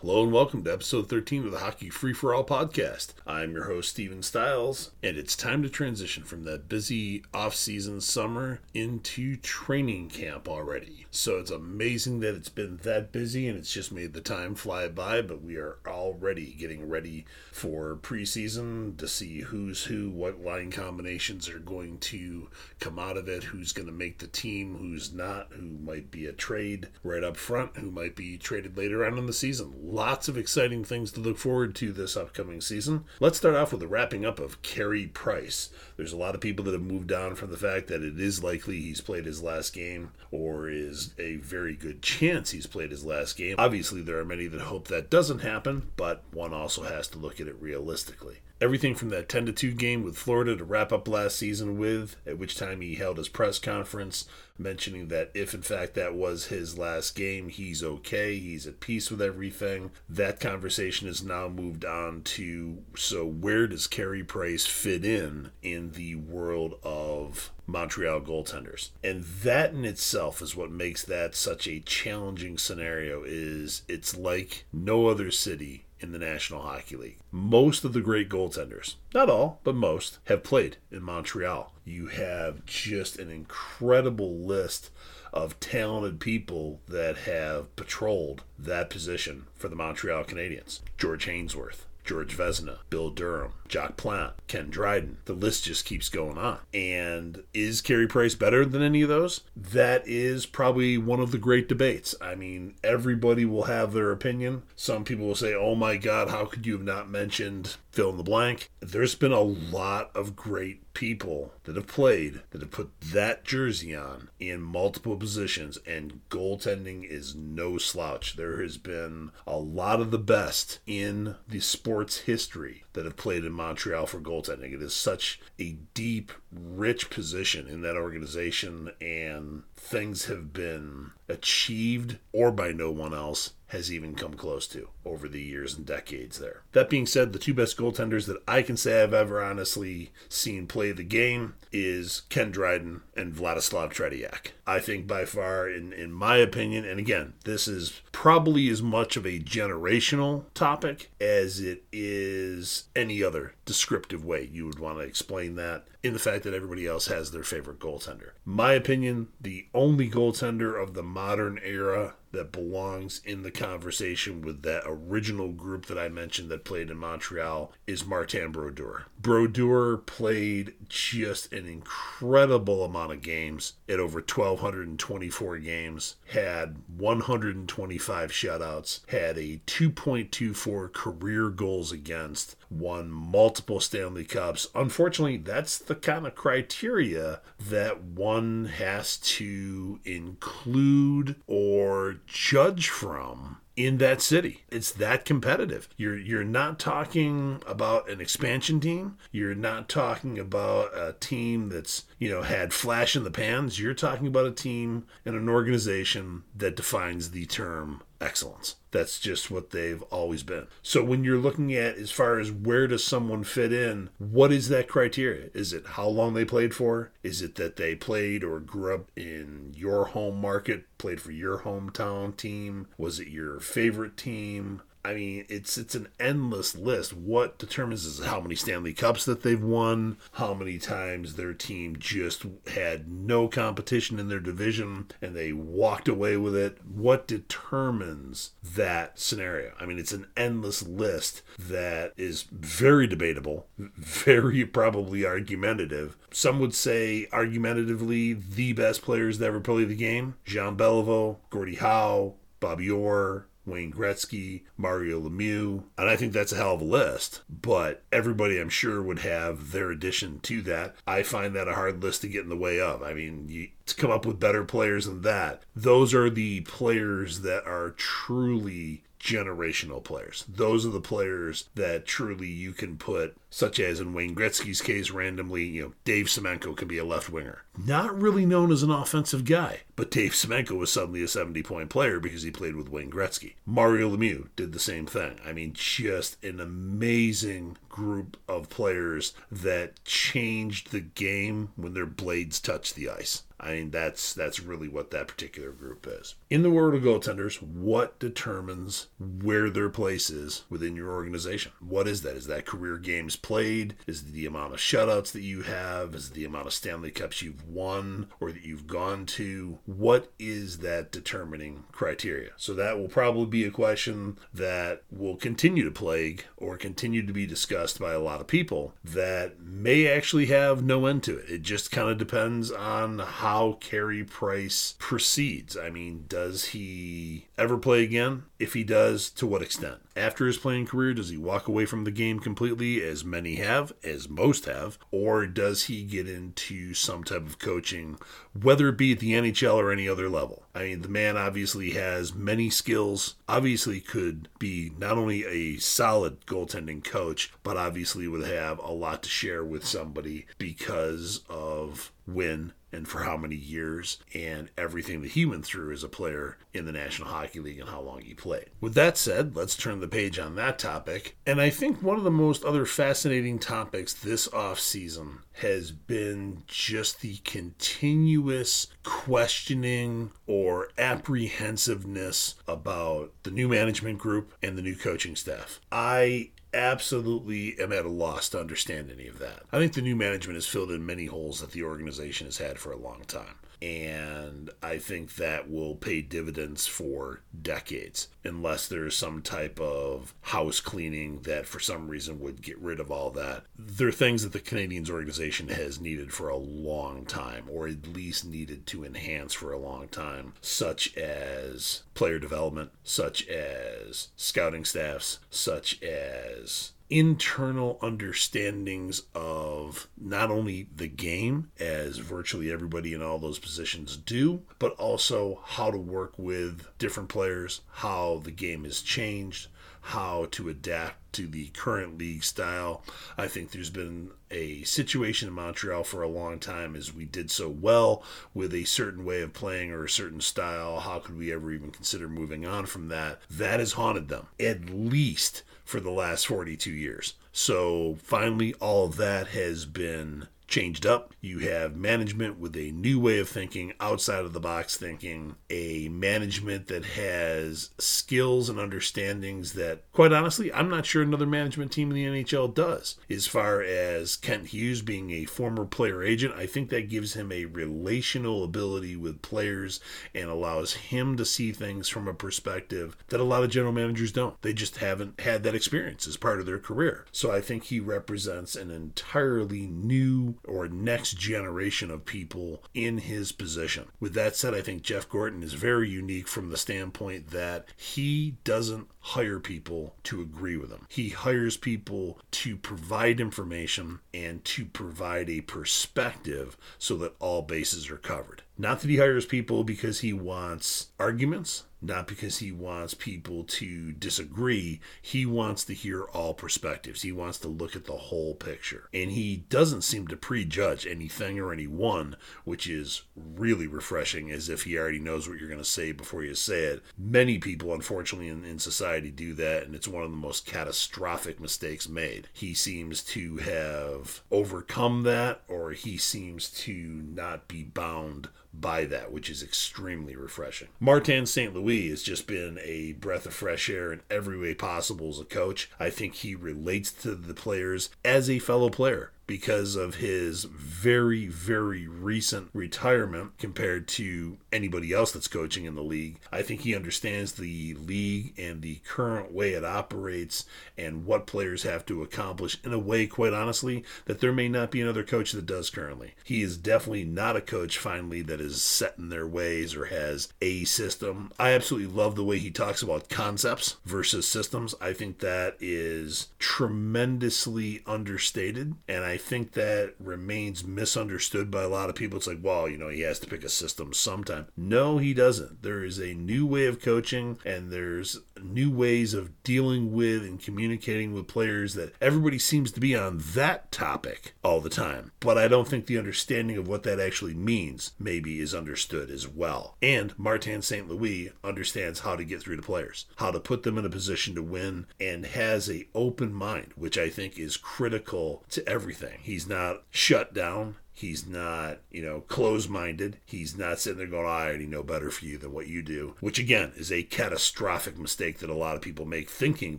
Hello 0.00 0.22
and 0.22 0.32
welcome 0.32 0.64
to 0.64 0.72
episode 0.72 1.10
13 1.10 1.44
of 1.44 1.52
the 1.52 1.58
Hockey 1.58 1.90
Free 1.90 2.14
for 2.14 2.34
All 2.34 2.42
podcast. 2.42 3.12
I'm 3.26 3.52
your 3.52 3.64
host, 3.64 3.90
Steven 3.90 4.22
Stiles, 4.22 4.92
and 5.02 5.18
it's 5.18 5.36
time 5.36 5.62
to 5.62 5.68
transition 5.68 6.24
from 6.24 6.44
that 6.44 6.70
busy 6.70 7.22
off 7.34 7.54
season 7.54 8.00
summer 8.00 8.60
into 8.72 9.36
training 9.36 10.08
camp 10.08 10.48
already. 10.48 11.04
So 11.10 11.36
it's 11.38 11.50
amazing 11.50 12.20
that 12.20 12.34
it's 12.34 12.48
been 12.48 12.78
that 12.78 13.12
busy 13.12 13.46
and 13.46 13.58
it's 13.58 13.74
just 13.74 13.92
made 13.92 14.14
the 14.14 14.22
time 14.22 14.54
fly 14.54 14.88
by, 14.88 15.20
but 15.20 15.42
we 15.42 15.56
are 15.56 15.76
already 15.86 16.54
getting 16.58 16.88
ready 16.88 17.26
for 17.52 17.98
preseason 18.00 18.96
to 18.96 19.06
see 19.06 19.40
who's 19.40 19.84
who, 19.84 20.08
what 20.08 20.42
line 20.42 20.70
combinations 20.70 21.46
are 21.46 21.58
going 21.58 21.98
to 21.98 22.48
come 22.78 22.98
out 22.98 23.18
of 23.18 23.28
it, 23.28 23.44
who's 23.44 23.72
going 23.72 23.88
to 23.88 23.92
make 23.92 24.16
the 24.16 24.28
team, 24.28 24.76
who's 24.76 25.12
not, 25.12 25.48
who 25.50 25.76
might 25.84 26.10
be 26.10 26.24
a 26.24 26.32
trade 26.32 26.88
right 27.02 27.22
up 27.22 27.36
front, 27.36 27.76
who 27.76 27.90
might 27.90 28.16
be 28.16 28.38
traded 28.38 28.78
later 28.78 29.04
on 29.04 29.18
in 29.18 29.26
the 29.26 29.34
season 29.34 29.89
lots 29.90 30.28
of 30.28 30.38
exciting 30.38 30.84
things 30.84 31.12
to 31.12 31.20
look 31.20 31.36
forward 31.36 31.74
to 31.76 31.92
this 31.92 32.16
upcoming 32.16 32.60
season. 32.60 33.04
Let's 33.18 33.38
start 33.38 33.56
off 33.56 33.72
with 33.72 33.80
the 33.80 33.88
wrapping 33.88 34.24
up 34.24 34.38
of 34.38 34.62
Carey 34.62 35.06
Price. 35.06 35.70
There's 35.96 36.12
a 36.12 36.16
lot 36.16 36.34
of 36.34 36.40
people 36.40 36.64
that 36.64 36.72
have 36.72 36.82
moved 36.82 37.12
on 37.12 37.34
from 37.34 37.50
the 37.50 37.56
fact 37.56 37.88
that 37.88 38.02
it 38.02 38.18
is 38.18 38.42
likely 38.42 38.80
he's 38.80 39.00
played 39.00 39.26
his 39.26 39.42
last 39.42 39.72
game, 39.72 40.12
or 40.30 40.68
is 40.68 41.14
a 41.18 41.36
very 41.36 41.74
good 41.74 42.02
chance 42.02 42.50
he's 42.50 42.66
played 42.66 42.90
his 42.90 43.04
last 43.04 43.36
game. 43.36 43.56
Obviously, 43.58 44.02
there 44.02 44.18
are 44.18 44.24
many 44.24 44.46
that 44.46 44.60
hope 44.62 44.88
that 44.88 45.10
doesn't 45.10 45.40
happen, 45.40 45.90
but 45.96 46.22
one 46.30 46.54
also 46.54 46.82
has 46.82 47.08
to 47.08 47.18
look 47.18 47.40
at 47.40 47.48
it 47.48 47.56
realistically 47.60 48.38
everything 48.60 48.94
from 48.94 49.08
that 49.10 49.28
10 49.28 49.46
to 49.46 49.52
2 49.52 49.72
game 49.72 50.02
with 50.02 50.18
Florida 50.18 50.56
to 50.56 50.64
wrap 50.64 50.92
up 50.92 51.08
last 51.08 51.36
season 51.36 51.78
with, 51.78 52.16
at 52.26 52.38
which 52.38 52.56
time 52.56 52.80
he 52.80 52.94
held 52.94 53.16
his 53.16 53.28
press 53.28 53.58
conference 53.58 54.26
mentioning 54.60 55.08
that 55.08 55.30
if 55.34 55.54
in 55.54 55.62
fact 55.62 55.94
that 55.94 56.14
was 56.14 56.46
his 56.46 56.76
last 56.78 57.14
game, 57.14 57.48
he's 57.48 57.82
okay, 57.82 58.38
he's 58.38 58.66
at 58.66 58.80
peace 58.80 59.10
with 59.10 59.22
everything. 59.22 59.90
That 60.08 60.38
conversation 60.38 61.08
has 61.08 61.22
now 61.22 61.48
moved 61.48 61.84
on 61.84 62.22
to 62.22 62.82
so 62.96 63.24
where 63.26 63.66
does 63.66 63.86
Carey 63.86 64.22
Price 64.22 64.66
fit 64.66 65.04
in 65.04 65.50
in 65.62 65.92
the 65.92 66.16
world 66.16 66.74
of 66.82 67.50
Montreal 67.66 68.20
goaltenders. 68.20 68.90
And 69.02 69.24
that 69.42 69.72
in 69.72 69.84
itself 69.84 70.42
is 70.42 70.56
what 70.56 70.70
makes 70.70 71.04
that 71.04 71.34
such 71.34 71.66
a 71.66 71.80
challenging 71.80 72.58
scenario 72.58 73.22
is 73.24 73.82
it's 73.88 74.16
like 74.16 74.64
no 74.72 75.06
other 75.06 75.30
city 75.30 75.84
in 76.00 76.12
the 76.12 76.18
National 76.18 76.62
Hockey 76.62 76.96
League. 76.96 77.18
Most 77.30 77.84
of 77.84 77.92
the 77.92 78.00
great 78.00 78.28
goaltenders, 78.28 78.94
not 79.14 79.30
all, 79.30 79.60
but 79.64 79.74
most, 79.74 80.18
have 80.24 80.42
played 80.42 80.78
in 80.90 81.02
Montreal. 81.02 81.72
You 81.84 82.06
have 82.08 82.64
just 82.66 83.18
an 83.18 83.30
incredible 83.30 84.38
list 84.38 84.90
of 85.32 85.60
talented 85.60 86.18
people 86.20 86.80
that 86.88 87.18
have 87.18 87.74
patrolled 87.76 88.42
that 88.58 88.90
position 88.90 89.46
for 89.54 89.68
the 89.68 89.76
Montreal 89.76 90.24
Canadiens. 90.24 90.80
George 90.98 91.26
Hainsworth, 91.26 91.84
George 92.04 92.36
Vezina, 92.36 92.78
Bill 92.88 93.12
Durnan, 93.12 93.52
Jacques 93.70 93.96
Plante, 93.96 94.34
Ken 94.46 94.68
Dryden. 94.68 95.18
The 95.26 95.32
list 95.32 95.64
just 95.64 95.84
keeps 95.84 96.08
going 96.08 96.36
on. 96.36 96.58
And 96.74 97.44
is 97.54 97.80
Carey 97.80 98.06
Price 98.06 98.34
better 98.34 98.64
than 98.64 98.82
any 98.82 99.02
of 99.02 99.08
those? 99.08 99.42
That 99.56 100.06
is 100.06 100.46
probably 100.46 100.98
one 100.98 101.20
of 101.20 101.30
the 101.30 101.38
great 101.38 101.68
debates. 101.68 102.14
I 102.20 102.34
mean, 102.34 102.74
everybody 102.82 103.44
will 103.44 103.64
have 103.64 103.92
their 103.92 104.10
opinion. 104.10 104.62
Some 104.76 105.04
people 105.04 105.26
will 105.26 105.34
say, 105.34 105.54
oh 105.54 105.74
my 105.74 105.96
God, 105.96 106.30
how 106.30 106.46
could 106.46 106.66
you 106.66 106.72
have 106.72 106.84
not 106.84 107.08
mentioned 107.08 107.76
fill 107.90 108.10
in 108.10 108.16
the 108.16 108.22
blank? 108.22 108.70
There's 108.80 109.14
been 109.14 109.32
a 109.32 109.40
lot 109.40 110.10
of 110.14 110.36
great 110.36 110.92
people 110.92 111.52
that 111.64 111.76
have 111.76 111.86
played 111.86 112.40
that 112.50 112.60
have 112.60 112.70
put 112.70 112.90
that 113.00 113.44
jersey 113.44 113.94
on 113.94 114.28
in 114.40 114.60
multiple 114.60 115.16
positions, 115.16 115.78
and 115.86 116.20
goaltending 116.30 117.04
is 117.08 117.34
no 117.34 117.78
slouch. 117.78 118.36
There 118.36 118.60
has 118.60 118.76
been 118.76 119.30
a 119.46 119.56
lot 119.56 120.00
of 120.00 120.10
the 120.10 120.18
best 120.18 120.80
in 120.86 121.36
the 121.46 121.60
sports 121.60 122.18
history 122.18 122.84
that 122.92 123.04
have 123.04 123.16
played 123.16 123.44
in 123.44 123.52
Montreal 123.60 124.06
for 124.06 124.20
goaltending. 124.20 124.72
It 124.72 124.80
is 124.80 124.94
such 124.94 125.38
a 125.58 125.76
deep, 125.92 126.32
rich 126.52 127.10
position 127.10 127.68
in 127.68 127.82
that 127.82 127.96
organization, 127.96 128.90
and 129.00 129.62
things 129.76 130.26
have 130.26 130.52
been 130.52 131.12
achieved 131.28 132.18
or 132.32 132.50
by 132.50 132.72
no 132.72 132.90
one 132.90 133.14
else 133.14 133.52
has 133.70 133.92
even 133.92 134.16
come 134.16 134.34
close 134.34 134.66
to 134.66 134.88
over 135.04 135.28
the 135.28 135.40
years 135.40 135.76
and 135.76 135.86
decades 135.86 136.40
there. 136.40 136.62
That 136.72 136.90
being 136.90 137.06
said, 137.06 137.32
the 137.32 137.38
two 137.38 137.54
best 137.54 137.76
goaltenders 137.76 138.26
that 138.26 138.42
I 138.46 138.62
can 138.62 138.76
say 138.76 139.00
I've 139.00 139.14
ever 139.14 139.42
honestly 139.42 140.10
seen 140.28 140.66
play 140.66 140.90
the 140.90 141.04
game 141.04 141.54
is 141.72 142.22
Ken 142.30 142.50
Dryden 142.50 143.02
and 143.16 143.32
Vladislav 143.32 143.92
Tretiak. 143.92 144.48
I 144.66 144.80
think 144.80 145.06
by 145.06 145.24
far, 145.24 145.68
in, 145.68 145.92
in 145.92 146.12
my 146.12 146.38
opinion, 146.38 146.84
and 146.84 146.98
again, 146.98 147.34
this 147.44 147.68
is 147.68 148.00
probably 148.10 148.68
as 148.70 148.82
much 148.82 149.16
of 149.16 149.24
a 149.24 149.38
generational 149.38 150.46
topic 150.52 151.10
as 151.20 151.60
it 151.60 151.84
is 151.92 152.84
any 152.96 153.22
other 153.22 153.54
descriptive 153.64 154.24
way 154.24 154.48
you 154.52 154.66
would 154.66 154.80
want 154.80 154.98
to 154.98 155.04
explain 155.04 155.54
that 155.54 155.86
in 156.02 156.12
the 156.12 156.18
fact 156.18 156.39
that 156.42 156.54
everybody 156.54 156.86
else 156.86 157.06
has 157.08 157.30
their 157.30 157.42
favorite 157.42 157.78
goaltender. 157.78 158.30
My 158.44 158.72
opinion, 158.72 159.28
the 159.40 159.66
only 159.74 160.10
goaltender 160.10 160.80
of 160.80 160.94
the 160.94 161.02
modern 161.02 161.58
era 161.62 162.14
that 162.32 162.52
belongs 162.52 163.20
in 163.24 163.42
the 163.42 163.50
conversation 163.50 164.42
with 164.42 164.62
that 164.62 164.82
original 164.86 165.48
group 165.48 165.86
that 165.86 165.98
I 165.98 166.08
mentioned 166.08 166.48
that 166.50 166.64
played 166.64 166.90
in 166.90 166.96
Montreal 166.96 167.72
is 167.86 168.06
Martin 168.06 168.52
Brodeur. 168.52 169.06
Brodeur 169.20 169.98
played 169.98 170.74
just 170.88 171.52
an 171.52 171.66
incredible 171.66 172.84
amount 172.84 173.12
of 173.12 173.22
games 173.22 173.74
at 173.88 174.00
over 174.00 174.20
1,224 174.20 175.58
games, 175.58 176.16
had 176.28 176.76
125 176.96 178.30
shutouts, 178.30 179.00
had 179.08 179.36
a 179.36 179.60
2.24 179.66 180.92
career 180.92 181.50
goals 181.50 181.92
against, 181.92 182.56
won 182.70 183.10
multiple 183.10 183.80
Stanley 183.80 184.24
Cups. 184.24 184.68
Unfortunately, 184.74 185.36
that's 185.36 185.78
the 185.78 185.94
kind 185.94 186.26
of 186.26 186.34
criteria 186.34 187.40
that 187.58 188.02
one 188.02 188.66
has 188.66 189.16
to 189.18 190.00
include 190.04 191.36
or 191.46 192.19
judge 192.26 192.88
from 192.88 193.58
in 193.76 193.98
that 193.98 194.20
city. 194.20 194.64
It's 194.70 194.90
that 194.92 195.24
competitive. 195.24 195.88
You're 195.96 196.18
you're 196.18 196.44
not 196.44 196.78
talking 196.78 197.62
about 197.66 198.10
an 198.10 198.20
expansion 198.20 198.80
team. 198.80 199.16
You're 199.32 199.54
not 199.54 199.88
talking 199.88 200.38
about 200.38 200.96
a 200.96 201.14
team 201.18 201.68
that's, 201.70 202.04
you 202.20 202.28
know, 202.28 202.42
had 202.42 202.72
flash 202.72 203.16
in 203.16 203.24
the 203.24 203.30
pans. 203.30 203.80
You're 203.80 203.94
talking 203.94 204.26
about 204.26 204.46
a 204.46 204.52
team 204.52 205.06
and 205.24 205.34
an 205.34 205.48
organization 205.48 206.44
that 206.54 206.76
defines 206.76 207.30
the 207.30 207.46
term 207.46 208.02
excellence. 208.20 208.76
That's 208.90 209.18
just 209.18 209.50
what 209.50 209.70
they've 209.70 210.02
always 210.10 210.42
been. 210.42 210.66
So 210.82 211.02
when 211.02 211.24
you're 211.24 211.38
looking 211.38 211.72
at 211.74 211.96
as 211.96 212.10
far 212.10 212.38
as 212.38 212.52
where 212.52 212.86
does 212.86 213.02
someone 213.02 213.42
fit 213.42 213.72
in, 213.72 214.10
what 214.18 214.52
is 214.52 214.68
that 214.68 214.86
criteria? 214.86 215.48
Is 215.54 215.72
it 215.72 215.86
how 215.86 216.08
long 216.08 216.34
they 216.34 216.44
played 216.44 216.74
for? 216.74 217.10
Is 217.22 217.40
it 217.40 217.54
that 217.54 217.76
they 217.76 217.96
played 217.96 218.44
or 218.44 218.60
grew 218.60 218.94
up 218.94 219.10
in 219.16 219.72
your 219.74 220.06
home 220.06 220.38
market, 220.38 220.84
played 220.98 221.22
for 221.22 221.32
your 221.32 221.60
hometown 221.60 222.36
team? 222.36 222.88
Was 222.98 223.18
it 223.18 223.28
your 223.28 223.60
favorite 223.60 224.18
team? 224.18 224.82
I 225.04 225.14
mean, 225.14 225.46
it's 225.48 225.78
it's 225.78 225.94
an 225.94 226.08
endless 226.18 226.74
list. 226.74 227.14
What 227.14 227.58
determines 227.58 228.04
is 228.04 228.24
how 228.24 228.40
many 228.40 228.54
Stanley 228.54 228.92
Cups 228.92 229.24
that 229.24 229.42
they've 229.42 229.62
won, 229.62 230.18
how 230.32 230.52
many 230.52 230.78
times 230.78 231.34
their 231.34 231.54
team 231.54 231.96
just 231.98 232.44
had 232.74 233.10
no 233.10 233.48
competition 233.48 234.18
in 234.18 234.28
their 234.28 234.40
division 234.40 235.08
and 235.22 235.34
they 235.34 235.52
walked 235.52 236.06
away 236.06 236.36
with 236.36 236.54
it. 236.54 236.78
What 236.84 237.26
determines 237.26 238.50
that 238.62 239.18
scenario? 239.18 239.72
I 239.80 239.86
mean, 239.86 239.98
it's 239.98 240.12
an 240.12 240.26
endless 240.36 240.82
list 240.82 241.42
that 241.58 242.12
is 242.16 242.42
very 242.52 243.06
debatable, 243.06 243.66
very 243.78 244.64
probably 244.66 245.24
argumentative. 245.24 246.18
Some 246.30 246.60
would 246.60 246.74
say 246.74 247.26
argumentatively 247.32 248.34
the 248.34 248.74
best 248.74 249.00
players 249.00 249.38
that 249.38 249.46
ever 249.46 249.60
played 249.60 249.88
the 249.88 249.96
game: 249.96 250.34
Jean 250.44 250.76
Beliveau, 250.76 251.38
Gordie 251.48 251.76
Howe, 251.76 252.34
Bobby 252.60 252.90
Orr, 252.90 253.46
Wayne 253.70 253.92
Gretzky, 253.92 254.62
Mario 254.76 255.20
Lemieux, 255.20 255.84
and 255.96 256.08
I 256.08 256.16
think 256.16 256.32
that's 256.32 256.52
a 256.52 256.56
hell 256.56 256.74
of 256.74 256.80
a 256.80 256.84
list. 256.84 257.42
But 257.48 258.02
everybody, 258.12 258.60
I'm 258.60 258.68
sure, 258.68 259.02
would 259.02 259.20
have 259.20 259.72
their 259.72 259.90
addition 259.90 260.40
to 260.40 260.62
that. 260.62 260.96
I 261.06 261.22
find 261.22 261.54
that 261.54 261.68
a 261.68 261.74
hard 261.74 262.02
list 262.02 262.22
to 262.22 262.28
get 262.28 262.42
in 262.42 262.48
the 262.48 262.56
way 262.56 262.80
of. 262.80 263.02
I 263.02 263.14
mean, 263.14 263.46
you, 263.48 263.68
to 263.86 263.94
come 263.94 264.10
up 264.10 264.26
with 264.26 264.40
better 264.40 264.64
players 264.64 265.06
than 265.06 265.22
that, 265.22 265.62
those 265.74 266.14
are 266.14 266.30
the 266.30 266.60
players 266.62 267.40
that 267.40 267.64
are 267.66 267.90
truly 267.90 269.02
generational 269.20 270.02
players. 270.02 270.44
Those 270.48 270.86
are 270.86 270.90
the 270.90 271.00
players 271.00 271.68
that 271.74 272.06
truly 272.06 272.48
you 272.48 272.72
can 272.72 272.96
put, 272.96 273.36
such 273.50 273.78
as 273.78 274.00
in 274.00 274.14
Wayne 274.14 274.34
Gretzky's 274.34 274.80
case, 274.80 275.10
randomly, 275.10 275.64
you 275.64 275.82
know, 275.82 275.92
Dave 276.04 276.26
Semenko 276.26 276.76
can 276.76 276.88
be 276.88 276.98
a 276.98 277.04
left 277.04 277.30
winger. 277.30 277.62
Not 277.76 278.20
really 278.20 278.46
known 278.46 278.72
as 278.72 278.82
an 278.82 278.90
offensive 278.90 279.44
guy, 279.44 279.80
but 279.94 280.10
Dave 280.10 280.32
Semenko 280.32 280.78
was 280.78 280.90
suddenly 280.90 281.22
a 281.22 281.28
70 281.28 281.62
point 281.62 281.90
player 281.90 282.18
because 282.18 282.42
he 282.42 282.50
played 282.50 282.74
with 282.74 282.88
Wayne 282.88 283.10
Gretzky. 283.10 283.54
Mario 283.66 284.08
Lemieux 284.10 284.48
did 284.56 284.72
the 284.72 284.80
same 284.80 285.06
thing. 285.06 285.38
I 285.44 285.52
mean, 285.52 285.72
just 285.74 286.42
an 286.42 286.58
amazing 286.58 287.76
group 287.88 288.38
of 288.48 288.70
players 288.70 289.34
that 289.52 290.02
changed 290.04 290.90
the 290.90 291.00
game 291.00 291.70
when 291.76 291.94
their 291.94 292.06
blades 292.06 292.60
touched 292.60 292.94
the 292.94 293.10
ice. 293.10 293.42
I 293.62 293.72
mean, 293.74 293.90
that's 293.90 294.32
that's 294.32 294.60
really 294.60 294.88
what 294.88 295.10
that 295.10 295.28
particular 295.28 295.70
group 295.70 296.06
is. 296.08 296.34
In 296.48 296.62
the 296.62 296.70
world 296.70 296.94
of 296.94 297.02
goaltenders, 297.02 297.62
what 297.62 298.18
determines 298.18 299.08
where 299.18 299.68
their 299.68 299.90
place 299.90 300.30
is 300.30 300.64
within 300.70 300.96
your 300.96 301.12
organization? 301.12 301.72
What 301.80 302.08
is 302.08 302.22
that? 302.22 302.36
Is 302.36 302.46
that 302.46 302.66
career 302.66 302.96
games 302.96 303.36
played? 303.36 303.96
Is 304.06 304.22
it 304.22 304.32
the 304.32 304.46
amount 304.46 304.72
of 304.72 304.80
shutouts 304.80 305.32
that 305.32 305.42
you 305.42 305.62
have? 305.62 306.14
Is 306.14 306.28
it 306.28 306.34
the 306.34 306.44
amount 306.44 306.68
of 306.68 306.72
Stanley 306.72 307.10
Cups 307.10 307.42
you've 307.42 307.68
won 307.68 308.28
or 308.40 308.50
that 308.52 308.64
you've 308.64 308.86
gone 308.86 309.26
to? 309.26 309.78
What 309.84 310.32
is 310.38 310.78
that 310.78 311.12
determining 311.12 311.84
criteria? 311.92 312.50
So 312.56 312.72
that 312.74 312.98
will 312.98 313.08
probably 313.08 313.46
be 313.46 313.64
a 313.64 313.70
question 313.70 314.38
that 314.54 315.02
will 315.10 315.36
continue 315.36 315.84
to 315.84 315.90
plague 315.90 316.44
or 316.56 316.76
continue 316.76 317.26
to 317.26 317.32
be 317.32 317.46
discussed 317.46 317.98
by 317.98 318.12
a 318.12 318.20
lot 318.20 318.40
of 318.40 318.46
people 318.46 318.94
that 319.04 319.60
may 319.60 320.06
actually 320.06 320.46
have 320.46 320.82
no 320.82 321.06
end 321.06 321.22
to 321.24 321.36
it. 321.36 321.50
It 321.50 321.62
just 321.62 321.90
kind 321.90 322.08
of 322.08 322.18
depends 322.18 322.70
on 322.70 323.18
how 323.18 323.49
Carey 323.80 324.22
Price 324.22 324.94
proceeds. 325.00 325.76
I 325.76 325.90
mean, 325.90 326.24
does 326.28 326.66
he 326.66 327.46
ever 327.58 327.76
play 327.78 328.04
again? 328.04 328.44
If 328.60 328.74
he 328.74 328.84
does, 328.84 329.28
to 329.30 329.46
what 329.46 329.60
extent? 329.60 329.96
After 330.14 330.46
his 330.46 330.56
playing 330.56 330.86
career, 330.86 331.14
does 331.14 331.30
he 331.30 331.36
walk 331.36 331.66
away 331.66 331.84
from 331.84 332.04
the 332.04 332.12
game 332.12 332.38
completely, 332.38 333.02
as 333.02 333.24
many 333.24 333.56
have, 333.56 333.92
as 334.04 334.28
most 334.28 334.66
have, 334.66 334.98
or 335.10 335.46
does 335.46 335.84
he 335.84 336.04
get 336.04 336.28
into 336.28 336.94
some 336.94 337.24
type 337.24 337.44
of 337.44 337.58
coaching, 337.58 338.18
whether 338.52 338.88
it 338.88 338.98
be 338.98 339.12
at 339.12 339.18
the 339.18 339.32
NHL 339.32 339.74
or 339.74 339.90
any 339.90 340.08
other 340.08 340.28
level? 340.28 340.66
I 340.72 340.84
mean, 340.84 341.02
the 341.02 341.08
man 341.08 341.36
obviously 341.36 341.90
has 341.92 342.32
many 342.32 342.70
skills, 342.70 343.34
obviously 343.48 344.00
could 344.00 344.48
be 344.60 344.92
not 344.96 345.18
only 345.18 345.44
a 345.44 345.78
solid 345.78 346.46
goaltending 346.46 347.02
coach, 347.02 347.52
but 347.64 347.76
obviously 347.76 348.28
would 348.28 348.46
have 348.46 348.78
a 348.78 348.92
lot 348.92 349.24
to 349.24 349.28
share 349.28 349.64
with 349.64 349.84
somebody 349.84 350.46
because 350.58 351.40
of 351.48 352.12
when 352.26 352.72
and 352.92 353.06
for 353.06 353.20
how 353.20 353.36
many 353.36 353.56
years 353.56 354.18
and 354.34 354.70
everything 354.76 355.22
that 355.22 355.32
he 355.32 355.44
went 355.44 355.64
through 355.64 355.92
as 355.92 356.04
a 356.04 356.08
player 356.08 356.58
in 356.72 356.86
the 356.86 356.92
National 356.92 357.28
Hockey 357.28 357.60
League 357.60 357.78
and 357.80 357.88
how 357.88 358.00
long 358.00 358.22
he 358.22 358.34
played. 358.34 358.70
With 358.80 358.94
that 358.94 359.16
said, 359.16 359.56
let's 359.56 359.76
turn 359.76 360.00
the 360.00 360.08
page 360.08 360.38
on 360.38 360.54
that 360.56 360.78
topic. 360.78 361.36
And 361.46 361.60
I 361.60 361.70
think 361.70 362.02
one 362.02 362.16
of 362.16 362.24
the 362.24 362.30
most 362.30 362.64
other 362.64 362.86
fascinating 362.86 363.58
topics 363.58 364.12
this 364.12 364.48
off 364.52 364.80
season 364.80 365.40
has 365.54 365.90
been 365.90 366.62
just 366.66 367.20
the 367.20 367.36
continuous 367.38 368.86
questioning 369.02 370.32
or 370.46 370.88
apprehensiveness 370.98 372.54
about 372.66 373.32
the 373.42 373.50
new 373.50 373.68
management 373.68 374.18
group 374.18 374.52
and 374.62 374.76
the 374.76 374.82
new 374.82 374.96
coaching 374.96 375.36
staff. 375.36 375.80
I 375.92 376.50
absolutely 376.74 377.78
am 377.78 377.92
at 377.92 378.04
a 378.04 378.10
loss 378.10 378.48
to 378.50 378.60
understand 378.60 379.10
any 379.10 379.26
of 379.26 379.38
that. 379.38 379.62
I 379.72 379.78
think 379.78 379.94
the 379.94 380.02
new 380.02 380.16
management 380.16 380.56
has 380.56 380.66
filled 380.66 380.90
in 380.90 381.04
many 381.04 381.26
holes 381.26 381.60
that 381.60 381.72
the 381.72 381.82
organization 381.82 382.46
has 382.46 382.58
had 382.58 382.78
for 382.78 382.92
a 382.92 382.96
long 382.96 383.22
time 383.26 383.56
and 383.82 384.70
I 384.82 384.98
think 384.98 385.36
that 385.36 385.70
will 385.70 385.94
pay 385.94 386.20
dividends 386.20 386.86
for 386.86 387.40
decades 387.60 388.28
unless 388.44 388.86
there's 388.86 389.16
some 389.16 389.42
type 389.42 389.80
of 389.80 390.34
house 390.42 390.80
cleaning 390.80 391.42
that 391.42 391.66
for 391.66 391.80
some 391.80 392.08
reason 392.08 392.40
would 392.40 392.62
get 392.62 392.78
rid 392.78 393.00
of 393.00 393.10
all 393.10 393.30
that. 393.32 393.64
There 393.78 394.08
are 394.08 394.12
things 394.12 394.42
that 394.42 394.52
the 394.52 394.60
Canadiens 394.60 395.10
organization 395.10 395.68
has 395.68 396.00
needed 396.00 396.32
for 396.32 396.48
a 396.48 396.56
long 396.56 397.24
time, 397.24 397.64
or 397.70 397.88
at 397.88 398.06
least 398.06 398.44
needed 398.44 398.86
to 398.88 399.04
enhance 399.04 399.54
for 399.54 399.72
a 399.72 399.78
long 399.78 400.08
time, 400.08 400.54
such 400.60 401.16
as 401.16 402.02
player 402.14 402.38
development, 402.38 402.90
such 403.02 403.46
as 403.48 404.28
scouting 404.36 404.84
staffs, 404.84 405.38
such 405.50 406.02
as 406.02 406.92
internal 407.10 407.98
understandings 408.00 409.22
of 409.34 410.08
not 410.16 410.50
only 410.50 410.88
the 410.94 411.08
game, 411.08 411.70
as 411.80 412.18
virtually 412.18 412.70
everybody 412.70 413.12
in 413.12 413.22
all 413.22 413.38
those 413.38 413.58
positions 413.58 414.16
do, 414.16 414.62
but 414.78 414.92
also 414.92 415.60
how 415.64 415.90
to 415.90 415.98
work 415.98 416.32
with 416.38 416.86
different 416.98 417.28
players, 417.28 417.80
how 417.90 418.40
the 418.44 418.52
game 418.52 418.84
has 418.84 419.02
changed, 419.02 419.66
how 420.02 420.46
to 420.52 420.68
adapt 420.68 421.16
to 421.32 421.46
the 421.46 421.66
current 421.68 422.16
league 422.18 422.42
style. 422.42 423.02
I 423.36 423.48
think 423.48 423.70
there's 423.70 423.90
been 423.90 424.30
a 424.50 424.82
situation 424.82 425.48
in 425.48 425.54
Montreal 425.54 426.04
for 426.04 426.22
a 426.22 426.28
long 426.28 426.58
time 426.58 426.96
as 426.96 427.14
we 427.14 427.24
did 427.24 427.50
so 427.50 427.68
well 427.68 428.24
with 428.54 428.72
a 428.74 428.84
certain 428.84 429.24
way 429.24 429.42
of 429.42 429.52
playing 429.52 429.92
or 429.92 430.04
a 430.04 430.10
certain 430.10 430.40
style. 430.40 431.00
How 431.00 431.18
could 431.18 431.36
we 431.36 431.52
ever 431.52 431.70
even 431.72 431.90
consider 431.90 432.28
moving 432.28 432.64
on 432.64 432.86
from 432.86 433.08
that? 433.08 433.40
That 433.50 433.78
has 433.78 433.92
haunted 433.92 434.28
them, 434.28 434.46
at 434.58 434.90
least 434.90 435.62
for 435.90 435.98
the 435.98 436.10
last 436.10 436.46
42 436.46 436.92
years. 436.92 437.34
So 437.50 438.16
finally, 438.22 438.74
all 438.74 439.06
of 439.06 439.16
that 439.16 439.48
has 439.48 439.86
been 439.86 440.46
changed 440.70 441.04
up. 441.04 441.34
You 441.40 441.58
have 441.60 441.96
management 441.96 442.58
with 442.58 442.76
a 442.76 442.92
new 442.92 443.20
way 443.20 443.38
of 443.38 443.48
thinking, 443.48 443.92
outside 444.00 444.44
of 444.44 444.52
the 444.52 444.60
box 444.60 444.96
thinking, 444.96 445.56
a 445.68 446.08
management 446.08 446.86
that 446.86 447.04
has 447.04 447.90
skills 447.98 448.68
and 448.68 448.78
understandings 448.78 449.72
that, 449.74 450.10
quite 450.12 450.32
honestly, 450.32 450.72
I'm 450.72 450.88
not 450.88 451.04
sure 451.04 451.22
another 451.22 451.46
management 451.46 451.92
team 451.92 452.10
in 452.10 452.14
the 452.14 452.42
NHL 452.42 452.72
does. 452.72 453.16
As 453.28 453.46
far 453.46 453.82
as 453.82 454.36
Kent 454.36 454.68
Hughes 454.68 455.02
being 455.02 455.30
a 455.32 455.44
former 455.44 455.84
player 455.84 456.22
agent, 456.22 456.54
I 456.54 456.66
think 456.66 456.90
that 456.90 457.10
gives 457.10 457.34
him 457.34 457.50
a 457.50 457.64
relational 457.64 458.62
ability 458.62 459.16
with 459.16 459.42
players 459.42 460.00
and 460.34 460.48
allows 460.48 460.94
him 460.94 461.36
to 461.36 461.44
see 461.44 461.72
things 461.72 462.08
from 462.08 462.28
a 462.28 462.34
perspective 462.34 463.16
that 463.28 463.40
a 463.40 463.44
lot 463.44 463.64
of 463.64 463.70
general 463.70 463.92
managers 463.92 464.30
don't. 464.30 464.60
They 464.62 464.72
just 464.72 464.98
haven't 464.98 465.40
had 465.40 465.64
that 465.64 465.74
experience 465.74 466.28
as 466.28 466.36
part 466.36 466.60
of 466.60 466.66
their 466.66 466.78
career. 466.78 467.26
So 467.32 467.50
I 467.50 467.60
think 467.60 467.84
he 467.84 467.98
represents 467.98 468.76
an 468.76 468.92
entirely 468.92 469.88
new 469.88 470.54
or 470.64 470.88
next 470.88 471.36
generation 471.36 472.10
of 472.10 472.24
people 472.24 472.82
in 472.94 473.18
his 473.18 473.52
position. 473.52 474.06
With 474.18 474.34
that 474.34 474.56
said, 474.56 474.74
I 474.74 474.82
think 474.82 475.02
Jeff 475.02 475.28
Gorton 475.28 475.62
is 475.62 475.74
very 475.74 476.08
unique 476.08 476.48
from 476.48 476.70
the 476.70 476.76
standpoint 476.76 477.50
that 477.50 477.86
he 477.96 478.56
doesn't 478.64 479.08
hire 479.20 479.60
people 479.60 480.14
to 480.24 480.40
agree 480.40 480.76
with 480.76 480.90
him. 480.90 481.06
He 481.08 481.28
hires 481.28 481.76
people 481.76 482.38
to 482.52 482.76
provide 482.76 483.40
information 483.40 484.20
and 484.32 484.64
to 484.66 484.84
provide 484.86 485.50
a 485.50 485.60
perspective 485.60 486.76
so 486.98 487.16
that 487.18 487.34
all 487.38 487.62
bases 487.62 488.10
are 488.10 488.16
covered. 488.16 488.62
Not 488.78 489.00
that 489.00 489.10
he 489.10 489.18
hires 489.18 489.44
people 489.44 489.84
because 489.84 490.20
he 490.20 490.32
wants 490.32 491.08
arguments, 491.18 491.84
not 492.00 492.26
because 492.26 492.58
he 492.58 492.72
wants 492.72 493.12
people 493.12 493.64
to 493.64 494.12
disagree. 494.12 495.00
He 495.20 495.44
wants 495.44 495.84
to 495.84 495.92
hear 495.92 496.22
all 496.22 496.54
perspectives. 496.54 497.20
He 497.20 497.30
wants 497.30 497.58
to 497.58 497.68
look 497.68 497.94
at 497.94 498.06
the 498.06 498.16
whole 498.16 498.54
picture. 498.54 499.10
And 499.12 499.32
he 499.32 499.64
doesn't 499.68 500.00
seem 500.00 500.28
to 500.28 500.36
prejudge 500.36 501.06
anything 501.06 501.60
or 501.60 501.74
anyone, 501.74 502.36
which 502.64 502.88
is 502.88 503.22
really 503.36 503.86
refreshing, 503.86 504.50
as 504.50 504.70
if 504.70 504.84
he 504.84 504.96
already 504.96 505.18
knows 505.18 505.46
what 505.46 505.58
you're 505.58 505.68
going 505.68 505.78
to 505.78 505.84
say 505.84 506.12
before 506.12 506.42
you 506.42 506.54
say 506.54 506.84
it. 506.84 507.02
Many 507.18 507.58
people, 507.58 507.92
unfortunately, 507.92 508.48
in, 508.48 508.64
in 508.64 508.78
society 508.78 509.09
do 509.18 509.54
that, 509.54 509.82
and 509.82 509.96
it's 509.96 510.06
one 510.06 510.22
of 510.22 510.30
the 510.30 510.36
most 510.36 510.64
catastrophic 510.66 511.58
mistakes 511.58 512.08
made. 512.08 512.46
He 512.52 512.74
seems 512.74 513.24
to 513.24 513.56
have 513.56 514.42
overcome 514.52 515.24
that, 515.24 515.62
or 515.66 515.90
he 515.90 516.16
seems 516.16 516.70
to 516.82 516.92
not 516.92 517.66
be 517.66 517.82
bound 517.82 518.50
by 518.72 519.04
that, 519.04 519.32
which 519.32 519.50
is 519.50 519.62
extremely 519.62 520.36
refreshing. 520.36 520.88
Martin 520.98 521.46
St. 521.46 521.74
Louis 521.74 522.10
has 522.10 522.22
just 522.22 522.46
been 522.46 522.78
a 522.82 523.12
breath 523.14 523.46
of 523.46 523.54
fresh 523.54 523.90
air 523.90 524.12
in 524.12 524.22
every 524.30 524.58
way 524.58 524.74
possible 524.74 525.28
as 525.30 525.40
a 525.40 525.44
coach. 525.44 525.90
I 525.98 526.10
think 526.10 526.34
he 526.36 526.54
relates 526.54 527.12
to 527.12 527.34
the 527.34 527.54
players 527.54 528.10
as 528.24 528.48
a 528.48 528.58
fellow 528.58 528.90
player 528.90 529.32
because 529.50 529.96
of 529.96 530.14
his 530.14 530.62
very, 530.62 531.48
very 531.48 532.06
recent 532.06 532.70
retirement 532.72 533.50
compared 533.58 534.06
to 534.06 534.56
anybody 534.72 535.12
else 535.12 535.32
that's 535.32 535.48
coaching 535.48 535.86
in 535.86 535.96
the 535.96 536.04
league. 536.04 536.38
I 536.52 536.62
think 536.62 536.82
he 536.82 536.94
understands 536.94 537.54
the 537.54 537.94
league 537.94 538.54
and 538.56 538.80
the 538.80 539.00
current 539.08 539.50
way 539.52 539.72
it 539.72 539.84
operates 539.84 540.66
and 540.96 541.26
what 541.26 541.48
players 541.48 541.82
have 541.82 542.06
to 542.06 542.22
accomplish 542.22 542.78
in 542.84 542.92
a 542.92 542.98
way, 543.00 543.26
quite 543.26 543.52
honestly, 543.52 544.04
that 544.26 544.38
there 544.38 544.52
may 544.52 544.68
not 544.68 544.92
be 544.92 545.00
another 545.00 545.24
coach 545.24 545.50
that 545.50 545.66
does 545.66 545.90
currently. 545.90 546.34
He 546.44 546.62
is 546.62 546.76
definitely 546.76 547.24
not 547.24 547.56
a 547.56 547.60
coach, 547.60 547.98
finally, 547.98 548.42
that 548.42 548.59
is 548.60 548.82
set 548.82 549.14
in 549.18 549.28
their 549.28 549.46
ways 549.46 549.94
or 549.94 550.06
has 550.06 550.52
a 550.60 550.84
system. 550.84 551.52
I 551.58 551.72
absolutely 551.72 552.14
love 552.14 552.36
the 552.36 552.44
way 552.44 552.58
he 552.58 552.70
talks 552.70 553.02
about 553.02 553.28
concepts 553.28 553.96
versus 554.04 554.48
systems. 554.48 554.94
I 555.00 555.12
think 555.12 555.38
that 555.38 555.76
is 555.80 556.48
tremendously 556.58 558.02
understated, 558.06 558.94
and 559.08 559.24
I 559.24 559.36
think 559.36 559.72
that 559.72 560.14
remains 560.18 560.84
misunderstood 560.84 561.70
by 561.70 561.82
a 561.82 561.88
lot 561.88 562.08
of 562.08 562.14
people. 562.14 562.38
It's 562.38 562.46
like, 562.46 562.60
well, 562.62 562.88
you 562.88 562.98
know, 562.98 563.08
he 563.08 563.20
has 563.22 563.38
to 563.40 563.46
pick 563.46 563.64
a 563.64 563.68
system 563.68 564.12
sometime. 564.12 564.68
No, 564.76 565.18
he 565.18 565.34
doesn't. 565.34 565.82
There 565.82 566.04
is 566.04 566.18
a 566.18 566.34
new 566.34 566.66
way 566.66 566.86
of 566.86 567.00
coaching 567.00 567.58
and 567.64 567.90
there's 567.90 568.38
new 568.64 568.90
ways 568.90 569.34
of 569.34 569.62
dealing 569.62 570.12
with 570.12 570.42
and 570.42 570.60
communicating 570.60 571.32
with 571.32 571.48
players 571.48 571.94
that 571.94 572.14
everybody 572.20 572.58
seems 572.58 572.92
to 572.92 573.00
be 573.00 573.16
on 573.16 573.40
that 573.54 573.90
topic 573.92 574.54
all 574.62 574.80
the 574.80 574.90
time. 574.90 575.32
But 575.40 575.58
I 575.58 575.68
don't 575.68 575.88
think 575.88 576.06
the 576.06 576.18
understanding 576.18 576.76
of 576.76 576.88
what 576.88 577.02
that 577.04 577.20
actually 577.20 577.54
means 577.54 578.12
maybe 578.18 578.60
is 578.60 578.74
understood 578.74 579.30
as 579.30 579.48
well. 579.48 579.96
And 580.02 580.38
Martin 580.38 580.82
St. 580.82 581.08
Louis 581.08 581.50
understands 581.64 582.20
how 582.20 582.36
to 582.36 582.44
get 582.44 582.60
through 582.60 582.76
to 582.76 582.82
players, 582.82 583.26
how 583.36 583.50
to 583.50 583.60
put 583.60 583.82
them 583.82 583.98
in 583.98 584.04
a 584.04 584.10
position 584.10 584.54
to 584.54 584.62
win, 584.62 585.06
and 585.20 585.46
has 585.46 585.90
a 585.90 586.08
open 586.14 586.52
mind, 586.52 586.92
which 586.96 587.18
I 587.18 587.28
think 587.28 587.58
is 587.58 587.76
critical 587.76 588.64
to 588.70 588.86
everything. 588.88 589.38
He's 589.42 589.66
not 589.66 590.02
shut 590.10 590.54
down 590.54 590.96
He's 591.20 591.46
not, 591.46 591.98
you 592.10 592.22
know, 592.22 592.40
closed 592.40 592.88
minded. 592.88 593.36
He's 593.44 593.76
not 593.76 594.00
sitting 594.00 594.16
there 594.16 594.26
going, 594.26 594.46
I 594.46 594.66
already 594.66 594.86
know 594.86 595.02
better 595.02 595.30
for 595.30 595.44
you 595.44 595.58
than 595.58 595.72
what 595.72 595.86
you 595.86 596.00
do, 596.00 596.34
which 596.40 596.58
again 596.58 596.92
is 596.96 597.12
a 597.12 597.22
catastrophic 597.24 598.18
mistake 598.18 598.58
that 598.58 598.70
a 598.70 598.74
lot 598.74 598.96
of 598.96 599.02
people 599.02 599.26
make 599.26 599.50
thinking 599.50 599.96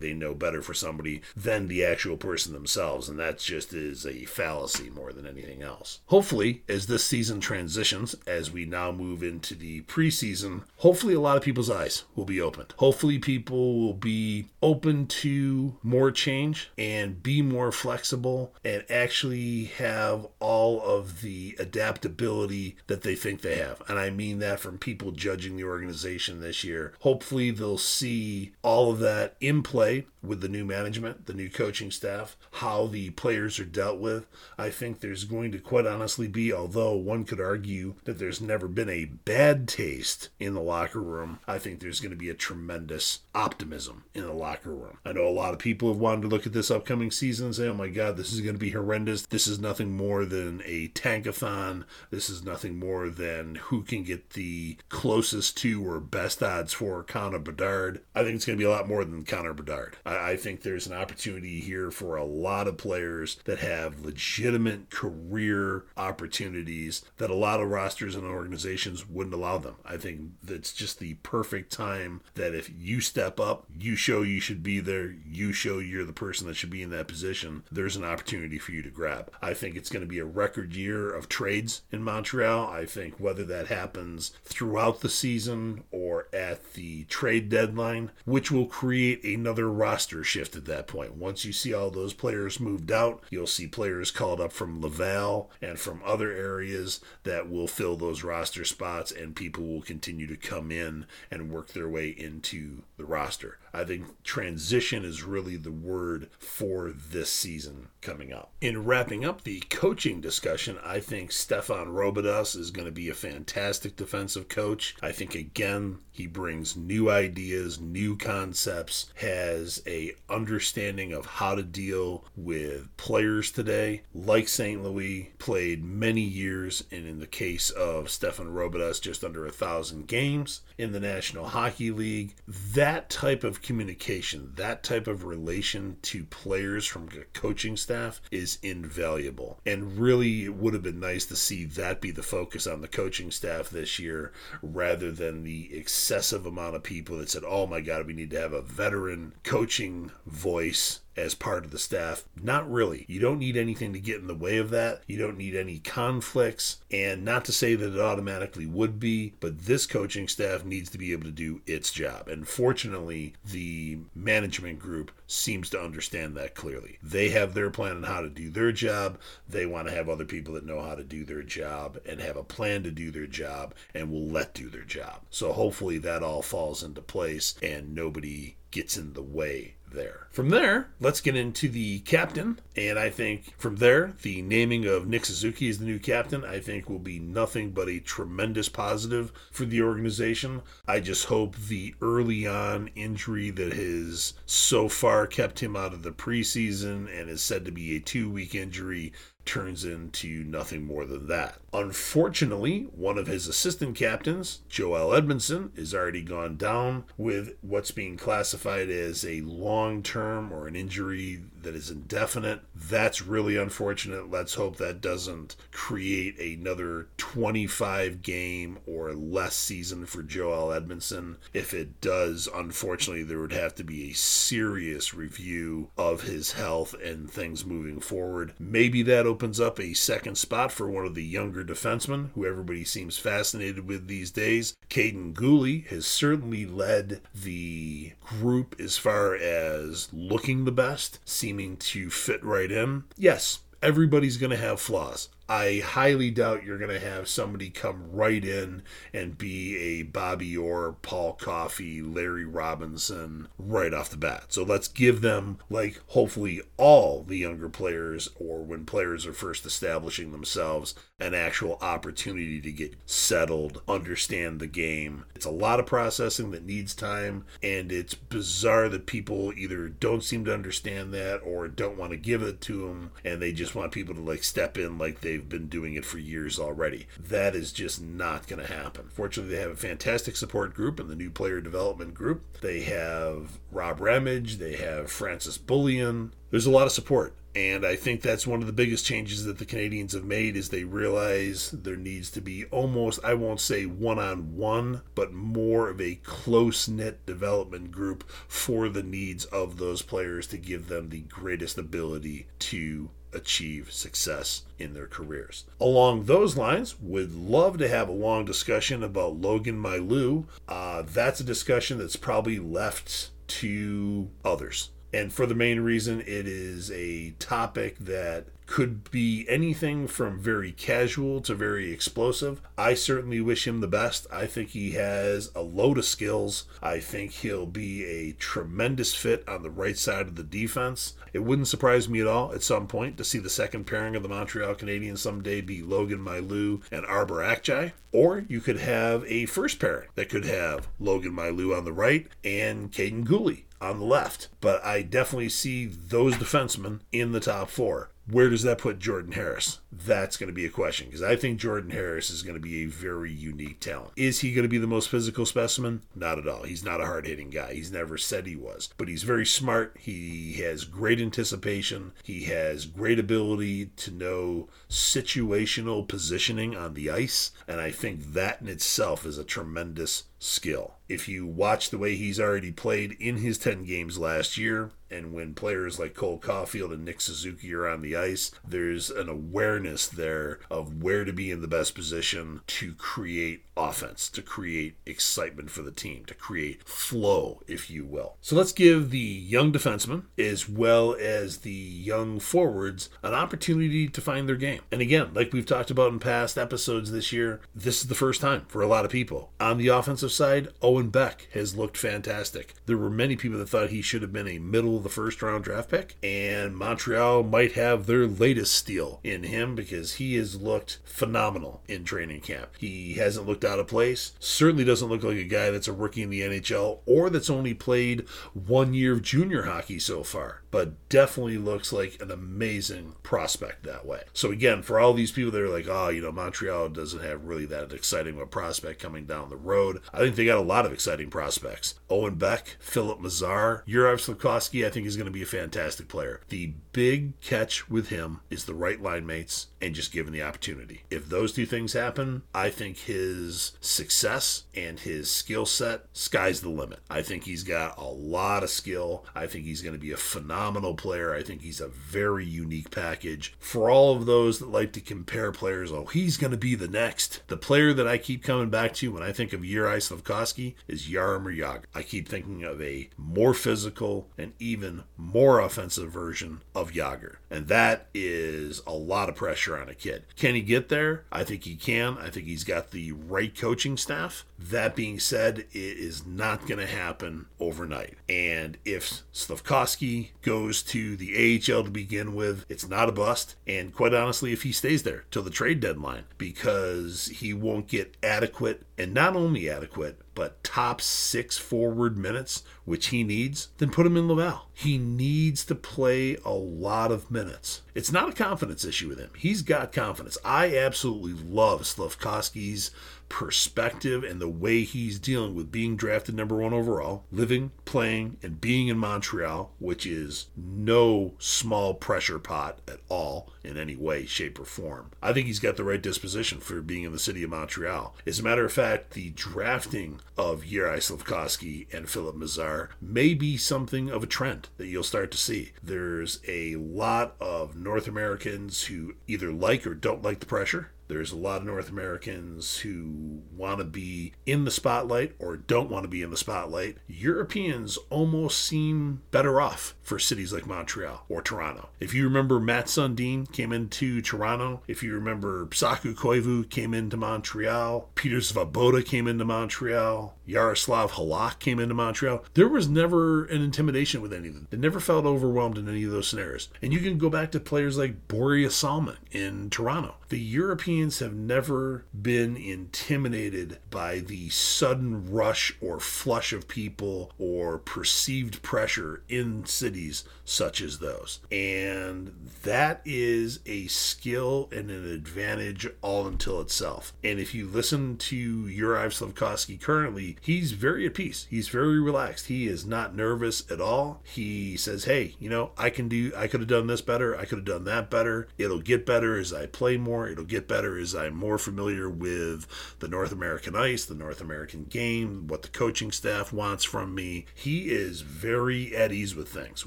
they 0.00 0.14
know 0.14 0.34
better 0.34 0.62
for 0.62 0.74
somebody 0.74 1.22
than 1.36 1.68
the 1.68 1.84
actual 1.84 2.16
person 2.16 2.52
themselves. 2.52 3.08
And 3.08 3.20
that 3.20 3.38
just 3.38 3.72
is 3.72 4.04
a 4.04 4.24
fallacy 4.24 4.90
more 4.90 5.12
than 5.12 5.24
anything 5.24 5.62
else. 5.62 6.00
Hopefully, 6.06 6.64
as 6.68 6.88
this 6.88 7.04
season 7.04 7.38
transitions, 7.38 8.16
as 8.26 8.50
we 8.50 8.64
now 8.64 8.90
move 8.90 9.22
into 9.22 9.54
the 9.54 9.82
preseason, 9.82 10.62
hopefully 10.78 11.14
a 11.14 11.20
lot 11.20 11.36
of 11.36 11.44
people's 11.44 11.70
eyes 11.70 12.02
will 12.16 12.24
be 12.24 12.40
opened. 12.40 12.74
Hopefully, 12.78 13.20
people 13.20 13.78
will 13.78 13.94
be 13.94 14.48
open 14.60 15.06
to 15.06 15.76
more 15.84 16.10
change 16.10 16.70
and 16.76 17.22
be 17.22 17.42
more 17.42 17.70
flexible 17.70 18.52
and 18.64 18.84
actually 18.90 19.64
have 19.64 20.26
all 20.40 20.80
of 20.82 21.11
the 21.20 21.56
adaptability 21.58 22.76
that 22.86 23.02
they 23.02 23.14
think 23.14 23.40
they 23.40 23.56
have. 23.56 23.82
And 23.88 23.98
I 23.98 24.10
mean 24.10 24.38
that 24.38 24.60
from 24.60 24.78
people 24.78 25.12
judging 25.12 25.56
the 25.56 25.64
organization 25.64 26.40
this 26.40 26.64
year. 26.64 26.94
Hopefully, 27.00 27.50
they'll 27.50 27.78
see 27.78 28.52
all 28.62 28.90
of 28.90 28.98
that 29.00 29.36
in 29.40 29.62
play 29.62 30.06
with 30.22 30.40
the 30.40 30.48
new 30.48 30.64
management, 30.64 31.26
the 31.26 31.34
new 31.34 31.50
coaching 31.50 31.90
staff, 31.90 32.36
how 32.52 32.86
the 32.86 33.10
players 33.10 33.58
are 33.58 33.64
dealt 33.64 33.98
with. 33.98 34.26
I 34.56 34.70
think 34.70 35.00
there's 35.00 35.24
going 35.24 35.50
to 35.52 35.58
quite 35.58 35.86
honestly 35.86 36.28
be, 36.28 36.52
although 36.52 36.94
one 36.94 37.24
could 37.24 37.40
argue 37.40 37.94
that 38.04 38.18
there's 38.18 38.40
never 38.40 38.68
been 38.68 38.88
a 38.88 39.06
bad 39.06 39.66
taste 39.66 40.28
in 40.38 40.54
the 40.54 40.60
locker 40.60 41.00
room, 41.00 41.40
I 41.46 41.58
think 41.58 41.80
there's 41.80 42.00
going 42.00 42.10
to 42.10 42.16
be 42.16 42.30
a 42.30 42.34
tremendous 42.34 43.20
optimism 43.34 44.04
in 44.14 44.22
the 44.22 44.32
locker 44.32 44.70
room. 44.70 44.98
I 45.04 45.12
know 45.12 45.26
a 45.26 45.30
lot 45.30 45.52
of 45.52 45.58
people 45.58 45.88
have 45.88 46.00
wanted 46.00 46.22
to 46.22 46.28
look 46.28 46.46
at 46.46 46.52
this 46.52 46.70
upcoming 46.70 47.10
season 47.10 47.46
and 47.46 47.54
say, 47.54 47.68
oh 47.68 47.74
my 47.74 47.88
God, 47.88 48.16
this 48.16 48.32
is 48.32 48.40
going 48.40 48.54
to 48.54 48.60
be 48.60 48.70
horrendous. 48.70 49.26
This 49.26 49.46
is 49.46 49.58
nothing 49.58 49.96
more 49.96 50.24
than 50.24 50.62
a 50.64 50.88
tankathon. 51.02 51.84
This 52.10 52.30
is 52.30 52.44
nothing 52.44 52.78
more 52.78 53.08
than 53.08 53.56
who 53.56 53.82
can 53.82 54.04
get 54.04 54.30
the 54.30 54.76
closest 54.88 55.56
to 55.58 55.84
or 55.86 55.98
best 55.98 56.42
odds 56.42 56.72
for 56.72 57.02
Connor 57.02 57.40
Bedard. 57.40 58.02
I 58.14 58.22
think 58.22 58.36
it's 58.36 58.44
going 58.44 58.56
to 58.56 58.62
be 58.62 58.66
a 58.66 58.70
lot 58.70 58.88
more 58.88 59.04
than 59.04 59.24
Connor 59.24 59.52
Bedard. 59.52 59.96
I, 60.06 60.32
I 60.32 60.36
think 60.36 60.62
there's 60.62 60.86
an 60.86 60.92
opportunity 60.92 61.60
here 61.60 61.90
for 61.90 62.16
a 62.16 62.24
lot 62.24 62.68
of 62.68 62.78
players 62.78 63.38
that 63.44 63.58
have 63.58 64.04
legitimate 64.04 64.90
career 64.90 65.84
opportunities 65.96 67.04
that 67.16 67.30
a 67.30 67.34
lot 67.34 67.60
of 67.60 67.68
rosters 67.68 68.14
and 68.14 68.24
organizations 68.24 69.08
wouldn't 69.08 69.34
allow 69.34 69.58
them. 69.58 69.76
I 69.84 69.96
think 69.96 70.20
that's 70.42 70.72
just 70.72 70.98
the 70.98 71.14
perfect 71.14 71.72
time 71.72 72.20
that 72.34 72.54
if 72.54 72.70
you 72.78 73.00
step 73.00 73.40
up, 73.40 73.66
you 73.76 73.96
show 73.96 74.22
you 74.22 74.40
should 74.40 74.62
be 74.62 74.78
there, 74.80 75.14
you 75.26 75.52
show 75.52 75.78
you're 75.78 76.04
the 76.04 76.12
person 76.12 76.46
that 76.46 76.54
should 76.54 76.70
be 76.70 76.82
in 76.82 76.90
that 76.90 77.08
position, 77.08 77.64
there's 77.72 77.96
an 77.96 78.04
opportunity 78.04 78.58
for 78.58 78.72
you 78.72 78.82
to 78.82 78.90
grab. 78.90 79.32
I 79.42 79.54
think 79.54 79.76
it's 79.76 79.90
going 79.90 80.04
to 80.04 80.08
be 80.08 80.18
a 80.18 80.24
record 80.24 80.74
year 80.74 80.81
of 80.90 81.28
trades 81.28 81.82
in 81.90 82.02
Montreal. 82.02 82.68
I 82.68 82.86
think 82.86 83.18
whether 83.18 83.44
that 83.44 83.68
happens 83.68 84.32
throughout 84.44 85.00
the 85.00 85.08
season 85.08 85.84
or 85.90 86.28
at 86.32 86.74
the 86.74 87.04
trade 87.04 87.48
deadline, 87.48 88.10
which 88.24 88.50
will 88.50 88.66
create 88.66 89.24
another 89.24 89.70
roster 89.70 90.24
shift 90.24 90.56
at 90.56 90.64
that 90.66 90.86
point. 90.86 91.16
Once 91.16 91.44
you 91.44 91.52
see 91.52 91.72
all 91.72 91.90
those 91.90 92.12
players 92.12 92.60
moved 92.60 92.90
out, 92.90 93.22
you'll 93.30 93.46
see 93.46 93.66
players 93.66 94.10
called 94.10 94.40
up 94.40 94.52
from 94.52 94.80
Laval 94.80 95.50
and 95.60 95.78
from 95.78 96.02
other 96.04 96.32
areas 96.32 97.00
that 97.24 97.48
will 97.48 97.68
fill 97.68 97.96
those 97.96 98.24
roster 98.24 98.64
spots, 98.64 99.12
and 99.12 99.36
people 99.36 99.64
will 99.64 99.82
continue 99.82 100.26
to 100.26 100.36
come 100.36 100.70
in 100.70 101.06
and 101.30 101.50
work 101.50 101.68
their 101.68 101.88
way 101.88 102.08
into 102.08 102.82
the 102.96 103.04
roster. 103.04 103.58
I 103.74 103.84
think 103.84 104.22
transition 104.22 105.04
is 105.04 105.22
really 105.22 105.56
the 105.56 105.72
word 105.72 106.28
for 106.38 106.92
this 106.92 107.30
season 107.30 107.88
coming 108.00 108.32
up. 108.32 108.52
In 108.60 108.84
wrapping 108.84 109.24
up 109.24 109.42
the 109.42 109.60
coaching 109.70 110.20
discussion, 110.20 110.78
I 110.84 111.00
think 111.00 111.32
Stefan 111.32 111.88
Robidas 111.88 112.56
is 112.56 112.70
going 112.70 112.86
to 112.86 112.92
be 112.92 113.08
a 113.08 113.14
fantastic 113.14 113.96
defensive 113.96 114.48
coach. 114.48 114.96
I 115.02 115.12
think 115.12 115.34
again 115.34 115.98
he 116.10 116.26
brings 116.26 116.76
new 116.76 117.10
ideas, 117.10 117.80
new 117.80 118.16
concepts, 118.16 119.10
has 119.16 119.82
a 119.86 120.12
understanding 120.28 121.12
of 121.12 121.24
how 121.24 121.54
to 121.54 121.62
deal 121.62 122.26
with 122.36 122.94
players 122.98 123.50
today. 123.50 124.02
Like 124.12 124.48
St. 124.48 124.82
Louis, 124.82 125.32
played 125.38 125.82
many 125.82 126.20
years, 126.20 126.84
and 126.90 127.06
in 127.06 127.18
the 127.18 127.26
case 127.26 127.70
of 127.70 128.10
Stefan 128.10 128.48
Robidas, 128.48 129.00
just 129.00 129.24
under 129.24 129.46
a 129.46 129.50
thousand 129.50 130.06
games 130.06 130.60
in 130.76 130.92
the 130.92 131.00
National 131.00 131.46
Hockey 131.46 131.90
League. 131.90 132.34
That 132.46 133.08
type 133.08 133.42
of 133.42 133.61
communication, 133.62 134.52
that 134.56 134.82
type 134.82 135.06
of 135.06 135.24
relation 135.24 135.96
to 136.02 136.24
players 136.24 136.86
from 136.86 137.08
coaching 137.32 137.76
staff 137.76 138.20
is 138.30 138.58
invaluable. 138.62 139.60
And 139.64 139.98
really, 139.98 140.44
it 140.44 140.54
would 140.54 140.74
have 140.74 140.82
been 140.82 141.00
nice 141.00 141.26
to 141.26 141.36
see 141.36 141.64
that 141.64 142.00
be 142.00 142.10
the 142.10 142.22
focus 142.22 142.66
on 142.66 142.80
the 142.80 142.88
coaching 142.88 143.30
staff 143.30 143.70
this 143.70 143.98
year 143.98 144.32
rather 144.62 145.10
than 145.10 145.42
the 145.42 145.74
excessive 145.76 146.46
amount 146.46 146.76
of 146.76 146.82
people 146.82 147.18
that 147.18 147.30
said, 147.30 147.42
oh 147.46 147.66
my 147.66 147.80
God, 147.80 148.06
we 148.06 148.12
need 148.12 148.30
to 148.30 148.40
have 148.40 148.52
a 148.52 148.62
veteran 148.62 149.34
coaching 149.42 150.10
voice 150.26 151.00
as 151.16 151.34
part 151.34 151.64
of 151.64 151.70
the 151.70 151.78
staff. 151.78 152.24
Not 152.40 152.70
really. 152.70 153.04
You 153.08 153.20
don't 153.20 153.38
need 153.38 153.56
anything 153.56 153.92
to 153.92 154.00
get 154.00 154.20
in 154.20 154.26
the 154.26 154.34
way 154.34 154.58
of 154.58 154.70
that. 154.70 155.02
You 155.06 155.18
don't 155.18 155.38
need 155.38 155.54
any 155.54 155.78
conflicts. 155.78 156.78
And 156.90 157.24
not 157.24 157.44
to 157.46 157.52
say 157.52 157.74
that 157.74 157.94
it 157.94 158.00
automatically 158.00 158.66
would 158.66 158.98
be, 158.98 159.34
but 159.40 159.60
this 159.60 159.86
coaching 159.86 160.28
staff 160.28 160.64
needs 160.64 160.90
to 160.90 160.98
be 160.98 161.12
able 161.12 161.24
to 161.24 161.30
do 161.30 161.60
its 161.66 161.90
job. 161.90 162.28
And 162.28 162.46
fortunately, 162.46 163.34
the 163.44 163.98
management 164.14 164.78
group 164.78 165.12
seems 165.26 165.70
to 165.70 165.80
understand 165.80 166.36
that 166.36 166.54
clearly. 166.54 166.98
They 167.02 167.30
have 167.30 167.54
their 167.54 167.70
plan 167.70 167.96
on 167.96 168.02
how 168.04 168.20
to 168.20 168.28
do 168.28 168.50
their 168.50 168.72
job. 168.72 169.18
They 169.48 169.66
want 169.66 169.88
to 169.88 169.94
have 169.94 170.08
other 170.08 170.24
people 170.24 170.54
that 170.54 170.66
know 170.66 170.80
how 170.80 170.94
to 170.94 171.04
do 171.04 171.24
their 171.24 171.42
job 171.42 171.98
and 172.06 172.20
have 172.20 172.36
a 172.36 172.44
plan 172.44 172.82
to 172.84 172.90
do 172.90 173.10
their 173.10 173.26
job 173.26 173.74
and 173.94 174.10
will 174.10 174.26
let 174.26 174.54
do 174.54 174.68
their 174.68 174.82
job. 174.82 175.22
So 175.30 175.52
hopefully 175.52 175.98
that 175.98 176.22
all 176.22 176.42
falls 176.42 176.82
into 176.82 177.00
place 177.00 177.54
and 177.62 177.94
nobody 177.94 178.56
gets 178.70 178.96
in 178.96 179.12
the 179.12 179.22
way 179.22 179.74
there. 179.92 180.26
From 180.30 180.48
there, 180.48 180.88
let's 181.00 181.20
get 181.20 181.36
into 181.36 181.68
the 181.68 182.00
captain. 182.00 182.58
And 182.76 182.98
I 182.98 183.10
think 183.10 183.54
from 183.58 183.76
there, 183.76 184.14
the 184.22 184.42
naming 184.42 184.86
of 184.86 185.06
Nick 185.06 185.26
Suzuki 185.26 185.68
as 185.68 185.78
the 185.78 185.84
new 185.84 185.98
captain, 185.98 186.44
I 186.44 186.58
think 186.58 186.88
will 186.88 186.98
be 186.98 187.18
nothing 187.18 187.70
but 187.70 187.88
a 187.88 188.00
tremendous 188.00 188.68
positive 188.68 189.32
for 189.50 189.64
the 189.64 189.82
organization. 189.82 190.62
I 190.88 191.00
just 191.00 191.26
hope 191.26 191.56
the 191.56 191.94
early 192.00 192.46
on 192.46 192.88
injury 192.94 193.50
that 193.50 193.74
has 193.74 194.34
so 194.46 194.88
far 194.88 195.26
kept 195.26 195.60
him 195.60 195.76
out 195.76 195.92
of 195.92 196.02
the 196.02 196.12
preseason 196.12 197.08
and 197.14 197.28
is 197.28 197.42
said 197.42 197.64
to 197.66 197.72
be 197.72 197.96
a 197.96 198.00
two 198.00 198.30
week 198.30 198.54
injury 198.54 199.12
turns 199.44 199.84
into 199.84 200.44
nothing 200.44 200.84
more 200.84 201.04
than 201.04 201.26
that. 201.28 201.56
Unfortunately, 201.72 202.82
one 202.94 203.18
of 203.18 203.26
his 203.26 203.48
assistant 203.48 203.96
captains, 203.96 204.60
Joel 204.68 205.10
Edmundson, 205.20 205.76
is 205.76 205.94
already 205.94 206.22
gone 206.22 206.56
down 206.56 207.04
with 207.16 207.54
what's 207.60 207.90
being 207.90 208.16
classified 208.16 208.90
as 208.90 209.24
a 209.24 209.40
long 209.42 210.02
term 210.02 210.52
or 210.52 210.66
an 210.66 210.76
injury 210.76 211.42
that 211.62 211.74
is 211.74 211.90
indefinite. 211.90 212.60
That's 212.74 213.22
really 213.22 213.56
unfortunate. 213.56 214.30
Let's 214.30 214.54
hope 214.54 214.76
that 214.76 215.00
doesn't 215.00 215.56
create 215.70 216.38
another 216.38 217.08
25 217.16 218.22
game 218.22 218.78
or 218.86 219.12
less 219.12 219.54
season 219.54 220.06
for 220.06 220.22
Joel 220.22 220.68
Edmundson. 220.68 221.36
If 221.52 221.74
it 221.74 222.00
does, 222.00 222.48
unfortunately, 222.52 223.22
there 223.22 223.40
would 223.40 223.52
have 223.52 223.74
to 223.76 223.84
be 223.84 224.10
a 224.10 224.14
serious 224.14 225.14
review 225.14 225.90
of 225.96 226.22
his 226.22 226.52
health 226.52 226.94
and 227.02 227.30
things 227.30 227.64
moving 227.64 228.00
forward. 228.00 228.52
Maybe 228.58 229.02
that 229.02 229.26
opens 229.26 229.60
up 229.60 229.78
a 229.78 229.94
second 229.94 230.36
spot 230.36 230.72
for 230.72 230.90
one 230.90 231.06
of 231.06 231.14
the 231.14 231.24
younger 231.24 231.64
defensemen 231.64 232.30
who 232.34 232.46
everybody 232.46 232.84
seems 232.84 233.18
fascinated 233.18 233.86
with 233.86 234.08
these 234.08 234.30
days. 234.30 234.74
Kaiden 234.90 235.32
Guhle 235.32 235.86
has 235.86 236.06
certainly 236.06 236.66
led 236.66 237.20
the 237.34 238.12
group 238.20 238.76
as 238.78 238.98
far 238.98 239.34
as 239.34 240.08
looking 240.12 240.64
the 240.64 240.72
best, 240.72 241.18
seeming 241.52 241.76
to 241.76 242.08
fit 242.08 242.42
right 242.42 242.70
in. 242.72 243.04
Yes, 243.18 243.60
everybody's 243.82 244.38
going 244.38 244.52
to 244.52 244.56
have 244.56 244.80
flaws. 244.80 245.28
I 245.52 245.80
highly 245.84 246.30
doubt 246.30 246.64
you're 246.64 246.78
going 246.78 246.98
to 246.98 246.98
have 246.98 247.28
somebody 247.28 247.68
come 247.68 248.10
right 248.10 248.42
in 248.42 248.82
and 249.12 249.36
be 249.36 249.76
a 249.76 250.02
Bobby 250.02 250.56
Orr, 250.56 250.96
Paul 251.02 251.34
Coffey, 251.34 252.00
Larry 252.00 252.46
Robinson 252.46 253.48
right 253.58 253.92
off 253.92 254.08
the 254.08 254.16
bat. 254.16 254.46
So 254.48 254.62
let's 254.62 254.88
give 254.88 255.20
them, 255.20 255.58
like, 255.68 256.00
hopefully 256.06 256.62
all 256.78 257.22
the 257.22 257.36
younger 257.36 257.68
players, 257.68 258.30
or 258.36 258.62
when 258.62 258.86
players 258.86 259.26
are 259.26 259.34
first 259.34 259.66
establishing 259.66 260.32
themselves, 260.32 260.94
an 261.20 261.34
actual 261.34 261.76
opportunity 261.82 262.58
to 262.62 262.72
get 262.72 262.96
settled, 263.04 263.82
understand 263.86 264.58
the 264.58 264.66
game. 264.66 265.26
It's 265.34 265.44
a 265.44 265.50
lot 265.50 265.80
of 265.80 265.84
processing 265.86 266.50
that 266.52 266.64
needs 266.64 266.94
time, 266.94 267.44
and 267.62 267.92
it's 267.92 268.14
bizarre 268.14 268.88
that 268.88 269.04
people 269.04 269.52
either 269.54 269.88
don't 269.88 270.24
seem 270.24 270.46
to 270.46 270.54
understand 270.54 271.12
that 271.12 271.40
or 271.44 271.68
don't 271.68 271.98
want 271.98 272.12
to 272.12 272.16
give 272.16 272.42
it 272.42 272.62
to 272.62 272.88
them, 272.88 273.10
and 273.22 273.42
they 273.42 273.52
just 273.52 273.74
want 273.74 273.92
people 273.92 274.14
to, 274.14 274.22
like, 274.22 274.42
step 274.42 274.78
in 274.78 274.96
like 274.96 275.20
they've 275.20 275.41
they've 275.42 275.60
been 275.60 275.68
doing 275.68 275.94
it 275.94 276.04
for 276.04 276.18
years 276.18 276.58
already. 276.58 277.06
That 277.18 277.54
is 277.54 277.72
just 277.72 278.00
not 278.02 278.46
going 278.46 278.64
to 278.64 278.72
happen. 278.72 279.08
Fortunately, 279.12 279.54
they 279.54 279.60
have 279.60 279.70
a 279.70 279.76
fantastic 279.76 280.36
support 280.36 280.74
group 280.74 281.00
in 281.00 281.08
the 281.08 281.16
new 281.16 281.30
player 281.30 281.60
development 281.60 282.14
group. 282.14 282.60
They 282.60 282.82
have 282.82 283.58
Rob 283.70 284.00
Ramage, 284.00 284.58
they 284.58 284.76
have 284.76 285.10
Francis 285.10 285.58
Bouillon. 285.58 286.32
There's 286.50 286.66
a 286.66 286.70
lot 286.70 286.86
of 286.86 286.92
support 286.92 287.34
And 287.54 287.84
I 287.84 287.96
think 287.96 288.22
that's 288.22 288.46
one 288.46 288.60
of 288.60 288.66
the 288.66 288.72
biggest 288.72 289.04
changes 289.04 289.44
that 289.44 289.58
the 289.58 289.66
Canadiens 289.66 290.12
have 290.12 290.24
made 290.24 290.56
is 290.56 290.68
they 290.68 290.84
realize 290.84 291.70
there 291.70 291.96
needs 291.96 292.30
to 292.32 292.40
be 292.40 292.64
almost, 292.66 293.20
I 293.24 293.34
won't 293.34 293.60
say 293.60 293.84
one 293.84 294.18
on 294.18 294.56
one, 294.56 295.02
but 295.14 295.32
more 295.32 295.88
of 295.90 296.00
a 296.00 296.14
close 296.16 296.88
knit 296.88 297.26
development 297.26 297.90
group 297.90 298.28
for 298.48 298.88
the 298.88 299.02
needs 299.02 299.44
of 299.46 299.76
those 299.78 300.00
players 300.02 300.46
to 300.48 300.56
give 300.56 300.88
them 300.88 301.10
the 301.10 301.22
greatest 301.22 301.76
ability 301.76 302.46
to 302.60 303.10
achieve 303.32 303.92
success 303.92 304.62
in 304.78 304.94
their 304.94 305.06
careers. 305.06 305.64
Along 305.80 306.24
those 306.24 306.56
lines, 306.56 306.96
would 307.00 307.34
love 307.34 307.78
to 307.78 307.88
have 307.88 308.08
a 308.08 308.12
long 308.12 308.44
discussion 308.44 309.02
about 309.02 309.40
Logan 309.40 309.80
Mailloux. 309.82 310.44
Uh, 310.68 311.02
that's 311.02 311.40
a 311.40 311.44
discussion 311.44 311.98
that's 311.98 312.16
probably 312.16 312.58
left 312.58 313.30
to 313.48 314.30
others. 314.44 314.90
And 315.14 315.32
for 315.32 315.46
the 315.46 315.54
main 315.54 315.80
reason, 315.80 316.20
it 316.20 316.46
is 316.46 316.90
a 316.90 317.32
topic 317.32 317.98
that 317.98 318.46
could 318.66 319.10
be 319.10 319.46
anything 319.48 320.06
from 320.06 320.38
very 320.38 320.72
casual 320.72 321.40
to 321.42 321.54
very 321.54 321.92
explosive. 321.92 322.60
I 322.78 322.94
certainly 322.94 323.40
wish 323.40 323.66
him 323.66 323.80
the 323.80 323.88
best. 323.88 324.26
I 324.32 324.46
think 324.46 324.70
he 324.70 324.92
has 324.92 325.50
a 325.54 325.62
load 325.62 325.98
of 325.98 326.04
skills. 326.04 326.64
I 326.82 327.00
think 327.00 327.32
he'll 327.32 327.66
be 327.66 328.04
a 328.04 328.32
tremendous 328.32 329.14
fit 329.14 329.46
on 329.48 329.62
the 329.62 329.70
right 329.70 329.98
side 329.98 330.28
of 330.28 330.36
the 330.36 330.42
defense. 330.42 331.14
It 331.32 331.40
wouldn't 331.40 331.68
surprise 331.68 332.08
me 332.08 332.20
at 332.20 332.26
all 332.26 332.52
at 332.52 332.62
some 332.62 332.86
point 332.86 333.16
to 333.18 333.24
see 333.24 333.38
the 333.38 333.50
second 333.50 333.86
pairing 333.86 334.16
of 334.16 334.22
the 334.22 334.28
Montreal 334.28 334.74
Canadiens 334.74 335.18
someday 335.18 335.60
be 335.60 335.82
Logan 335.82 336.20
Mailloux 336.20 336.82
and 336.90 337.06
Arber 337.06 337.42
Xhekaj. 337.42 337.92
Or 338.12 338.44
you 338.48 338.60
could 338.60 338.78
have 338.78 339.24
a 339.26 339.46
first 339.46 339.80
pairing 339.80 340.08
that 340.14 340.28
could 340.28 340.44
have 340.44 340.88
Logan 340.98 341.32
Mailloux 341.32 341.76
on 341.76 341.84
the 341.84 341.92
right 341.92 342.26
and 342.44 342.92
Kaiden 342.92 343.24
Guhle 343.24 343.64
on 343.80 343.98
the 343.98 344.04
left. 344.04 344.48
But 344.60 344.84
I 344.84 345.02
definitely 345.02 345.48
see 345.48 345.86
those 345.86 346.34
defensemen 346.34 347.00
in 347.10 347.32
the 347.32 347.40
top 347.40 347.68
four. 347.68 348.11
Where 348.30 348.48
does 348.48 348.62
that 348.62 348.78
put 348.78 349.00
Jordan 349.00 349.32
Harris? 349.32 349.80
That's 349.90 350.36
going 350.36 350.48
to 350.48 350.54
be 350.54 350.64
a 350.64 350.70
question 350.70 351.06
because 351.06 351.22
I 351.22 351.34
think 351.34 351.58
Jordan 351.58 351.90
Harris 351.90 352.30
is 352.30 352.42
going 352.42 352.54
to 352.54 352.60
be 352.60 352.82
a 352.82 352.86
very 352.86 353.32
unique 353.32 353.80
talent. 353.80 354.12
Is 354.16 354.40
he 354.40 354.54
going 354.54 354.62
to 354.62 354.68
be 354.68 354.78
the 354.78 354.86
most 354.86 355.08
physical 355.08 355.44
specimen? 355.44 356.02
Not 356.14 356.38
at 356.38 356.46
all. 356.46 356.62
He's 356.62 356.84
not 356.84 357.00
a 357.00 357.06
hard 357.06 357.26
hitting 357.26 357.50
guy. 357.50 357.74
He's 357.74 357.90
never 357.90 358.16
said 358.16 358.46
he 358.46 358.56
was, 358.56 358.90
but 358.96 359.08
he's 359.08 359.24
very 359.24 359.44
smart. 359.44 359.96
He 359.98 360.54
has 360.62 360.84
great 360.84 361.20
anticipation. 361.20 362.12
He 362.22 362.44
has 362.44 362.86
great 362.86 363.18
ability 363.18 363.86
to 363.86 364.10
know 364.12 364.68
situational 364.88 366.06
positioning 366.06 366.76
on 366.76 366.94
the 366.94 367.10
ice. 367.10 367.50
And 367.66 367.80
I 367.80 367.90
think 367.90 368.32
that 368.34 368.60
in 368.60 368.68
itself 368.68 369.26
is 369.26 369.36
a 369.36 369.44
tremendous 369.44 370.24
skill. 370.42 370.94
If 371.08 371.28
you 371.28 371.46
watch 371.46 371.90
the 371.90 371.98
way 371.98 372.16
he's 372.16 372.40
already 372.40 372.72
played 372.72 373.12
in 373.20 373.38
his 373.38 373.58
10 373.58 373.84
games 373.84 374.18
last 374.18 374.56
year, 374.56 374.90
and 375.10 375.32
when 375.32 375.54
players 375.54 375.98
like 375.98 376.14
Cole 376.14 376.38
Caufield 376.38 376.92
and 376.92 377.04
Nick 377.04 377.20
Suzuki 377.20 377.74
are 377.74 377.86
on 377.86 378.00
the 378.00 378.16
ice, 378.16 378.50
there's 378.66 379.10
an 379.10 379.28
awareness 379.28 380.06
there 380.06 380.60
of 380.70 381.02
where 381.02 381.24
to 381.24 381.32
be 381.32 381.50
in 381.50 381.60
the 381.60 381.68
best 381.68 381.94
position 381.94 382.62
to 382.66 382.94
create 382.94 383.64
offense, 383.76 384.30
to 384.30 384.42
create 384.42 384.96
excitement 385.04 385.70
for 385.70 385.82
the 385.82 385.90
team, 385.90 386.24
to 386.24 386.34
create 386.34 386.88
flow, 386.88 387.60
if 387.66 387.90
you 387.90 388.06
will. 388.06 388.36
So 388.40 388.56
let's 388.56 388.72
give 388.72 389.10
the 389.10 389.18
young 389.18 389.70
defensemen 389.70 390.24
as 390.38 390.68
well 390.68 391.14
as 391.18 391.58
the 391.58 391.70
young 391.70 392.38
forwards 392.38 393.10
an 393.22 393.34
opportunity 393.34 394.08
to 394.08 394.20
find 394.20 394.48
their 394.48 394.56
game. 394.56 394.80
And 394.90 395.02
again, 395.02 395.34
like 395.34 395.52
we've 395.52 395.66
talked 395.66 395.90
about 395.90 396.12
in 396.12 396.18
past 396.20 396.56
episodes 396.56 397.12
this 397.12 397.32
year, 397.32 397.60
this 397.74 398.00
is 398.00 398.08
the 398.08 398.14
first 398.14 398.40
time 398.40 398.64
for 398.68 398.80
a 398.80 398.86
lot 398.86 399.04
of 399.04 399.10
people. 399.10 399.52
On 399.60 399.76
the 399.76 399.88
offensive 399.88 400.31
side, 400.32 400.68
Owen 400.80 401.10
Beck 401.10 401.48
has 401.52 401.76
looked 401.76 401.96
fantastic. 401.96 402.74
There 402.86 402.96
were 402.96 403.10
many 403.10 403.36
people 403.36 403.58
that 403.58 403.68
thought 403.68 403.90
he 403.90 404.02
should 404.02 404.22
have 404.22 404.32
been 404.32 404.48
a 404.48 404.58
middle 404.58 404.96
of 404.96 405.02
the 405.02 405.08
first 405.08 405.42
round 405.42 405.64
draft 405.64 405.90
pick, 405.90 406.16
and 406.22 406.76
Montreal 406.76 407.42
might 407.42 407.72
have 407.72 408.06
their 408.06 408.26
latest 408.26 408.74
steal 408.74 409.20
in 409.22 409.44
him 409.44 409.74
because 409.74 410.14
he 410.14 410.36
has 410.36 410.60
looked 410.60 410.98
phenomenal 411.04 411.82
in 411.88 412.04
training 412.04 412.40
camp. 412.40 412.70
He 412.78 413.14
hasn't 413.14 413.46
looked 413.46 413.64
out 413.64 413.78
of 413.78 413.88
place, 413.88 414.32
certainly 414.40 414.84
doesn't 414.84 415.08
look 415.08 415.22
like 415.22 415.36
a 415.36 415.44
guy 415.44 415.70
that's 415.70 415.88
a 415.88 415.92
rookie 415.92 416.22
in 416.22 416.30
the 416.30 416.40
NHL 416.40 417.00
or 417.06 417.30
that's 417.30 417.50
only 417.50 417.74
played 417.74 418.28
one 418.54 418.94
year 418.94 419.12
of 419.12 419.22
junior 419.22 419.62
hockey 419.62 419.98
so 419.98 420.22
far, 420.22 420.61
but 420.72 421.08
definitely 421.10 421.58
looks 421.58 421.92
like 421.92 422.20
an 422.20 422.32
amazing 422.32 423.14
prospect 423.22 423.84
that 423.84 424.04
way. 424.04 424.22
So, 424.32 424.50
again, 424.50 424.82
for 424.82 424.98
all 424.98 425.12
these 425.12 425.30
people 425.30 425.52
that 425.52 425.62
are 425.62 425.68
like, 425.68 425.86
oh, 425.86 426.08
you 426.08 426.22
know, 426.22 426.32
Montreal 426.32 426.88
doesn't 426.88 427.22
have 427.22 427.44
really 427.44 427.66
that 427.66 427.92
exciting 427.92 428.34
of 428.34 428.40
a 428.40 428.46
prospect 428.46 429.00
coming 429.00 429.26
down 429.26 429.50
the 429.50 429.56
road, 429.56 430.00
I 430.12 430.20
think 430.20 430.34
they 430.34 430.46
got 430.46 430.58
a 430.58 430.62
lot 430.62 430.86
of 430.86 430.92
exciting 430.92 431.28
prospects. 431.30 431.94
Owen 432.08 432.36
Beck, 432.36 432.78
Filip 432.80 433.20
Mesar, 433.20 433.86
Juraj 433.86 434.34
Slafkovsky, 434.34 434.84
I 434.86 434.90
think 434.90 435.06
is 435.06 435.16
going 435.16 435.26
to 435.26 435.30
be 435.30 435.42
a 435.42 435.46
fantastic 435.46 436.08
player. 436.08 436.40
The 436.48 436.72
big 436.92 437.38
catch 437.40 437.90
with 437.90 438.08
him 438.08 438.40
is 438.48 438.64
the 438.64 438.74
right 438.74 439.00
line 439.00 439.26
mates 439.26 439.66
and 439.80 439.94
just 439.94 440.12
given 440.12 440.32
the 440.32 440.42
opportunity. 440.42 441.02
If 441.10 441.28
those 441.28 441.52
two 441.52 441.66
things 441.66 441.92
happen, 441.92 442.42
I 442.54 442.70
think 442.70 442.96
his 442.96 443.72
success 443.80 444.64
and 444.74 444.98
his 444.98 445.30
skill 445.30 445.66
set, 445.66 446.06
sky's 446.14 446.62
the 446.62 446.70
limit. 446.70 447.00
I 447.10 447.20
think 447.20 447.44
he's 447.44 447.62
got 447.62 447.98
a 447.98 448.04
lot 448.04 448.62
of 448.62 448.70
skill. 448.70 449.26
I 449.34 449.46
think 449.46 449.66
he's 449.66 449.82
going 449.82 449.94
to 449.94 450.00
be 450.00 450.12
a 450.12 450.16
phenomenal 450.16 450.61
player. 450.96 451.34
I 451.34 451.42
think 451.42 451.62
he's 451.62 451.80
a 451.80 451.88
very 451.88 452.44
unique 452.44 452.90
package. 452.90 453.54
For 453.58 453.90
all 453.90 454.14
of 454.14 454.26
those 454.26 454.58
that 454.58 454.70
like 454.70 454.92
to 454.92 455.00
compare 455.00 455.52
players, 455.52 455.90
oh, 455.90 456.06
he's 456.06 456.36
going 456.36 456.50
to 456.50 456.56
be 456.56 456.74
the 456.74 456.88
next. 456.88 457.42
The 457.48 457.56
player 457.56 457.92
that 457.94 458.06
I 458.06 458.18
keep 458.18 458.42
coming 458.42 458.70
back 458.70 458.94
to 458.94 459.12
when 459.12 459.22
I 459.22 459.32
think 459.32 459.52
of 459.52 459.64
Yuri 459.64 459.98
Slafkovsky 459.98 460.74
is 460.88 461.06
Jaromir 461.06 461.56
Jagr. 461.56 461.84
I 461.94 462.02
keep 462.02 462.28
thinking 462.28 462.62
of 462.64 462.80
a 462.80 463.08
more 463.16 463.54
physical 463.54 464.28
and 464.38 464.52
even 464.58 465.04
more 465.16 465.60
offensive 465.60 466.10
version 466.10 466.62
of 466.74 466.92
Jagr. 466.92 467.36
And 467.50 467.68
that 467.68 468.06
is 468.14 468.82
a 468.86 468.92
lot 468.92 469.28
of 469.28 469.34
pressure 469.34 469.78
on 469.78 469.88
a 469.88 469.94
kid. 469.94 470.24
Can 470.36 470.54
he 470.54 470.62
get 470.62 470.88
there? 470.88 471.24
I 471.30 471.44
think 471.44 471.64
he 471.64 471.74
can. 471.74 472.18
I 472.18 472.30
think 472.30 472.46
he's 472.46 472.64
got 472.64 472.90
the 472.90 473.12
right 473.12 473.56
coaching 473.56 473.96
staff. 473.96 474.44
That 474.58 474.94
being 474.94 475.18
said, 475.18 475.58
it 475.58 475.68
is 475.74 476.24
not 476.26 476.66
going 476.66 476.78
to 476.78 476.86
happen 476.86 477.46
overnight. 477.58 478.14
And 478.28 478.78
if 478.84 479.22
Slafkovsky 479.34 480.30
goes 480.42 480.51
to 480.52 481.16
the 481.16 481.34
AHL 481.34 481.84
to 481.84 481.90
begin 481.90 482.34
with, 482.34 482.64
it's 482.68 482.88
not 482.88 483.08
a 483.08 483.12
bust. 483.12 483.56
And 483.66 483.94
quite 483.94 484.14
honestly, 484.14 484.52
if 484.52 484.62
he 484.62 484.72
stays 484.72 485.02
there 485.02 485.24
till 485.30 485.42
the 485.42 485.50
trade 485.50 485.80
deadline, 485.80 486.24
because 486.38 487.28
he 487.28 487.54
won't 487.54 487.88
get 487.88 488.16
adequate 488.22 488.82
and 488.98 489.14
not 489.14 489.34
only 489.36 489.68
adequate, 489.68 490.20
but 490.34 490.62
top 490.64 491.00
six 491.00 491.58
forward 491.58 492.16
minutes, 492.16 492.62
which 492.84 493.08
he 493.08 493.22
needs, 493.22 493.68
then 493.78 493.90
put 493.90 494.06
him 494.06 494.16
in 494.16 494.28
Laval. 494.28 494.68
He 494.72 494.98
needs 494.98 495.64
to 495.66 495.74
play 495.74 496.36
a 496.44 496.52
lot 496.52 497.12
of 497.12 497.30
minutes. 497.30 497.82
It's 497.94 498.12
not 498.12 498.30
a 498.30 498.32
confidence 498.32 498.84
issue 498.84 499.08
with 499.08 499.18
him. 499.18 499.30
He's 499.36 499.62
got 499.62 499.92
confidence. 499.92 500.38
I 500.44 500.76
absolutely 500.76 501.34
love 501.34 501.82
Slafkovsky's 501.82 502.90
perspective 503.28 504.22
and 504.24 504.42
the 504.42 504.48
way 504.48 504.82
he's 504.82 505.18
dealing 505.18 505.54
with 505.54 505.72
being 505.72 505.96
drafted 505.96 506.34
number 506.34 506.56
one 506.56 506.74
overall, 506.74 507.24
living, 507.32 507.70
playing, 507.86 508.36
and 508.42 508.60
being 508.60 508.88
in 508.88 508.98
Montreal, 508.98 509.72
which 509.78 510.04
is 510.04 510.48
no 510.54 511.32
small 511.38 511.94
pressure 511.94 512.38
pot 512.38 512.80
at 512.86 513.00
all 513.08 513.50
in 513.64 513.78
any 513.78 513.96
way, 513.96 514.26
shape, 514.26 514.60
or 514.60 514.66
form. 514.66 515.12
I 515.22 515.32
think 515.32 515.46
he's 515.46 515.60
got 515.60 515.76
the 515.76 515.84
right 515.84 516.02
disposition 516.02 516.60
for 516.60 516.82
being 516.82 517.04
in 517.04 517.12
the 517.12 517.18
city 517.18 517.42
of 517.42 517.48
Montreal. 517.50 518.14
As 518.26 518.38
a 518.38 518.42
matter 518.42 518.66
of 518.66 518.72
fact, 518.72 519.12
the 519.12 519.30
drafting 519.30 520.20
of 520.36 520.62
Juraj 520.62 520.98
Slafkovsky 520.98 521.92
and 521.92 522.08
Filip 522.08 522.36
Mesar 522.36 522.88
may 523.00 523.34
be 523.34 523.56
something 523.56 524.10
of 524.10 524.22
a 524.22 524.26
trend 524.26 524.68
that 524.76 524.86
you'll 524.86 525.02
start 525.02 525.30
to 525.32 525.38
see. 525.38 525.72
There's 525.82 526.40
a 526.46 526.76
lot 526.76 527.36
of 527.40 527.76
North 527.76 528.08
Americans 528.08 528.84
who 528.84 529.14
either 529.26 529.52
like 529.52 529.86
or 529.86 529.94
don't 529.94 530.22
like 530.22 530.40
the 530.40 530.46
pressure 530.46 530.90
there's 531.12 531.32
a 531.32 531.36
lot 531.36 531.60
of 531.60 531.66
North 531.66 531.90
Americans 531.90 532.78
who 532.78 533.42
want 533.54 533.78
to 533.78 533.84
be 533.84 534.32
in 534.46 534.64
the 534.64 534.70
spotlight 534.70 535.34
or 535.38 535.56
don't 535.56 535.90
want 535.90 536.04
to 536.04 536.08
be 536.08 536.22
in 536.22 536.30
the 536.30 536.36
spotlight. 536.36 536.96
Europeans 537.06 537.98
almost 538.08 538.64
seem 538.64 539.22
better 539.30 539.60
off 539.60 539.94
for 540.02 540.18
cities 540.18 540.52
like 540.52 540.66
Montreal 540.66 541.24
or 541.28 541.42
Toronto. 541.42 541.90
If 542.00 542.14
you 542.14 542.24
remember, 542.24 542.58
Mats 542.58 542.96
Sundin 542.96 543.50
came 543.52 543.72
into 543.72 544.22
Toronto. 544.22 544.80
If 544.86 545.02
you 545.02 545.12
remember, 545.14 545.68
Saku 545.72 546.14
Koivu 546.14 546.68
came 546.68 546.94
into 546.94 547.16
Montreal. 547.16 548.08
Peter 548.14 548.38
Svoboda 548.38 549.04
came 549.04 549.28
into 549.28 549.44
Montreal. 549.44 550.34
Jaroslav 550.48 551.10
Halak 551.10 551.58
came 551.58 551.78
into 551.78 551.94
Montreal. 551.94 552.44
There 552.54 552.68
was 552.68 552.88
never 552.88 553.44
an 553.44 553.62
intimidation 553.62 554.20
with 554.20 554.32
any 554.32 554.48
of 554.48 554.54
them. 554.54 554.68
They 554.70 554.76
never 554.76 555.00
felt 555.00 555.24
overwhelmed 555.24 555.78
in 555.78 555.88
any 555.88 556.04
of 556.04 556.10
those 556.10 556.28
scenarios. 556.28 556.68
And 556.80 556.92
you 556.92 557.00
can 557.00 557.18
go 557.18 557.30
back 557.30 557.52
to 557.52 557.60
players 557.60 557.96
like 557.96 558.28
Borje 558.28 558.70
Salming 558.70 559.16
in 559.30 559.70
Toronto. 559.70 560.16
The 560.28 560.40
European 560.40 561.01
Have 561.02 561.34
never 561.34 562.04
been 562.14 562.56
intimidated 562.56 563.78
by 563.90 564.20
the 564.20 564.48
sudden 564.50 565.32
rush 565.32 565.76
or 565.80 565.98
flush 565.98 566.52
of 566.52 566.68
people 566.68 567.32
or 567.38 567.78
perceived 567.78 568.62
pressure 568.62 569.24
in 569.28 569.66
cities 569.66 570.22
such 570.44 570.80
as 570.80 570.98
those. 570.98 571.40
And 571.50 572.50
that 572.62 573.00
is 573.04 573.58
a 573.66 573.88
skill 573.88 574.68
and 574.70 574.90
an 574.90 575.10
advantage 575.10 575.88
all 576.02 576.26
until 576.26 576.60
itself. 576.60 577.12
And 577.24 577.40
if 577.40 577.54
you 577.54 577.66
listen 577.66 578.16
to 578.18 578.64
Juraj 578.66 579.12
Slafkovsky 579.20 579.80
currently, 579.80 580.36
he's 580.40 580.72
very 580.72 581.06
at 581.06 581.14
peace. 581.14 581.46
He's 581.50 581.68
very 581.68 582.00
relaxed. 582.00 582.46
He 582.46 582.68
is 582.68 582.86
not 582.86 583.16
nervous 583.16 583.68
at 583.70 583.80
all. 583.80 584.22
He 584.24 584.76
says, 584.76 585.04
Hey, 585.04 585.34
you 585.40 585.50
know, 585.50 585.72
I 585.76 585.90
can 585.90 586.08
do, 586.08 586.32
I 586.36 586.46
could 586.46 586.60
have 586.60 586.68
done 586.68 586.86
this 586.86 587.00
better. 587.00 587.36
I 587.36 587.44
could 587.44 587.58
have 587.58 587.64
done 587.64 587.84
that 587.84 588.10
better. 588.10 588.48
It'll 588.56 588.80
get 588.80 589.04
better 589.04 589.38
as 589.38 589.52
I 589.52 589.66
play 589.66 589.96
more. 589.96 590.28
It'll 590.28 590.44
get 590.44 590.68
better 590.68 590.91
as 590.98 591.14
I'm 591.14 591.36
more 591.36 591.58
familiar 591.58 592.08
with 592.08 592.66
the 592.98 593.08
North 593.08 593.32
American 593.32 593.76
ice, 593.76 594.04
the 594.04 594.14
North 594.14 594.40
American 594.40 594.84
game, 594.84 595.46
what 595.46 595.62
the 595.62 595.68
coaching 595.68 596.12
staff 596.12 596.52
wants 596.52 596.84
from 596.84 597.14
me. 597.14 597.46
He 597.54 597.90
is 597.90 598.20
very 598.20 598.94
at 598.94 599.12
ease 599.12 599.34
with 599.34 599.48
things, 599.48 599.86